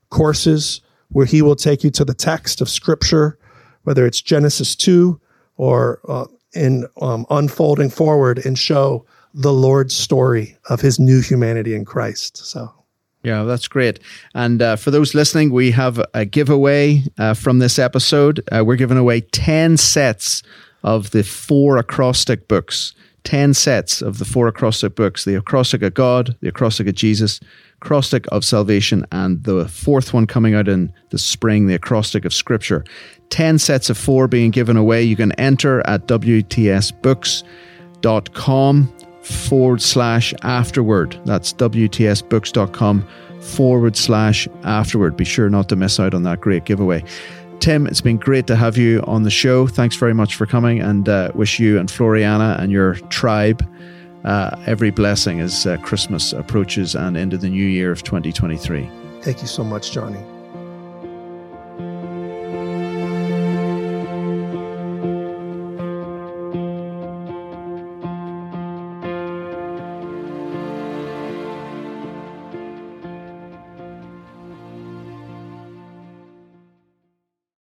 courses 0.10 0.82
where 1.10 1.26
he 1.26 1.42
will 1.42 1.56
take 1.56 1.84
you 1.84 1.90
to 1.92 2.06
the 2.06 2.14
text 2.14 2.62
of 2.62 2.70
scripture, 2.70 3.38
whether 3.84 4.06
it's 4.06 4.22
Genesis 4.22 4.76
2 4.76 5.20
or 5.58 6.00
uh, 6.08 6.26
in 6.54 6.86
um, 7.02 7.26
unfolding 7.30 7.90
forward 7.90 8.46
and 8.46 8.58
show 8.60 9.06
the 9.34 9.54
Lord's 9.54 9.96
story 9.96 10.58
of 10.70 10.82
his 10.82 11.00
new 11.00 11.22
humanity 11.22 11.74
in 11.74 11.86
Christ. 11.86 12.38
So. 12.38 12.81
Yeah, 13.24 13.44
that's 13.44 13.68
great. 13.68 14.00
And 14.34 14.62
uh, 14.62 14.76
for 14.76 14.90
those 14.90 15.14
listening, 15.14 15.52
we 15.52 15.72
have 15.72 16.04
a 16.14 16.26
giveaway 16.26 17.04
uh, 17.18 17.36
from 17.36 17.60
this 17.60 17.78
episode. 17.78 18.44
Uh, 18.52 18.64
we're 18.66 18.78
giving 18.78 18.98
away 18.98 19.22
10 19.22 19.78
sets 19.78 20.42
of 20.84 21.12
the 21.12 21.24
four 21.24 21.78
acrostic 21.78 22.48
books 22.48 22.96
10 23.24 23.54
sets 23.54 24.02
of 24.02 24.18
the 24.18 24.26
four 24.26 24.48
acrostic 24.48 24.96
books 24.96 25.26
the 25.26 25.36
acrostic 25.36 25.84
of 25.84 25.94
God, 25.94 26.36
the 26.42 26.50
acrostic 26.50 26.88
of 26.88 26.96
Jesus, 26.96 27.40
acrostic 27.82 28.26
of 28.32 28.44
salvation, 28.44 29.06
and 29.12 29.44
the 29.44 29.68
fourth 29.68 30.12
one 30.14 30.26
coming 30.26 30.56
out 30.56 30.68
in 30.68 30.92
the 31.10 31.18
spring, 31.18 31.68
the 31.68 31.76
acrostic 31.76 32.26
of 32.26 32.34
Scripture. 32.34 32.84
10 33.30 33.60
sets 33.60 33.90
of 33.90 33.98
four 33.98 34.28
being 34.28 34.52
given 34.52 34.76
away. 34.76 35.04
You 35.04 35.16
can 35.16 35.32
enter 35.34 35.80
at 35.88 36.08
WTSbooks.com 36.08 38.94
forward 39.22 39.82
slash 39.82 40.34
afterword. 40.44 41.20
That's 41.26 41.54
WTSbooks.com 41.54 43.08
forward 43.42 43.98
slash 43.98 44.48
afterword. 44.64 45.18
Be 45.18 45.26
sure 45.26 45.50
not 45.50 45.70
to 45.70 45.76
miss 45.76 46.00
out 46.00 46.14
on 46.14 46.24
that 46.24 46.42
great 46.42 46.66
giveaway. 46.66 47.04
Tim, 47.60 47.86
it's 47.86 48.02
been 48.02 48.18
great 48.18 48.48
to 48.48 48.56
have 48.56 48.78
you 48.78 49.02
on 49.06 49.24
the 49.24 49.30
show. 49.30 49.68
Thanks 49.68 49.96
very 49.96 50.14
much 50.14 50.36
for 50.36 50.46
coming 50.48 50.80
and 50.80 51.08
uh, 51.08 51.32
wish 51.36 51.60
you 51.60 51.78
and 51.80 51.90
Floriana 51.90 52.60
and 52.60 52.72
your 52.72 52.96
tribe 53.10 53.64
uh, 54.26 54.56
every 54.66 54.92
blessing 54.92 55.40
as 55.40 55.66
uh, 55.66 55.78
Christmas 55.78 56.34
approaches 56.34 56.96
and 56.96 57.18
into 57.18 57.38
the 57.38 57.50
new 57.50 57.66
year 57.66 57.92
of 57.92 58.04
2023. 58.04 58.90
Thank 59.22 59.42
you 59.42 59.48
so 59.48 59.64
much, 59.64 59.92
Jonny. 59.92 60.20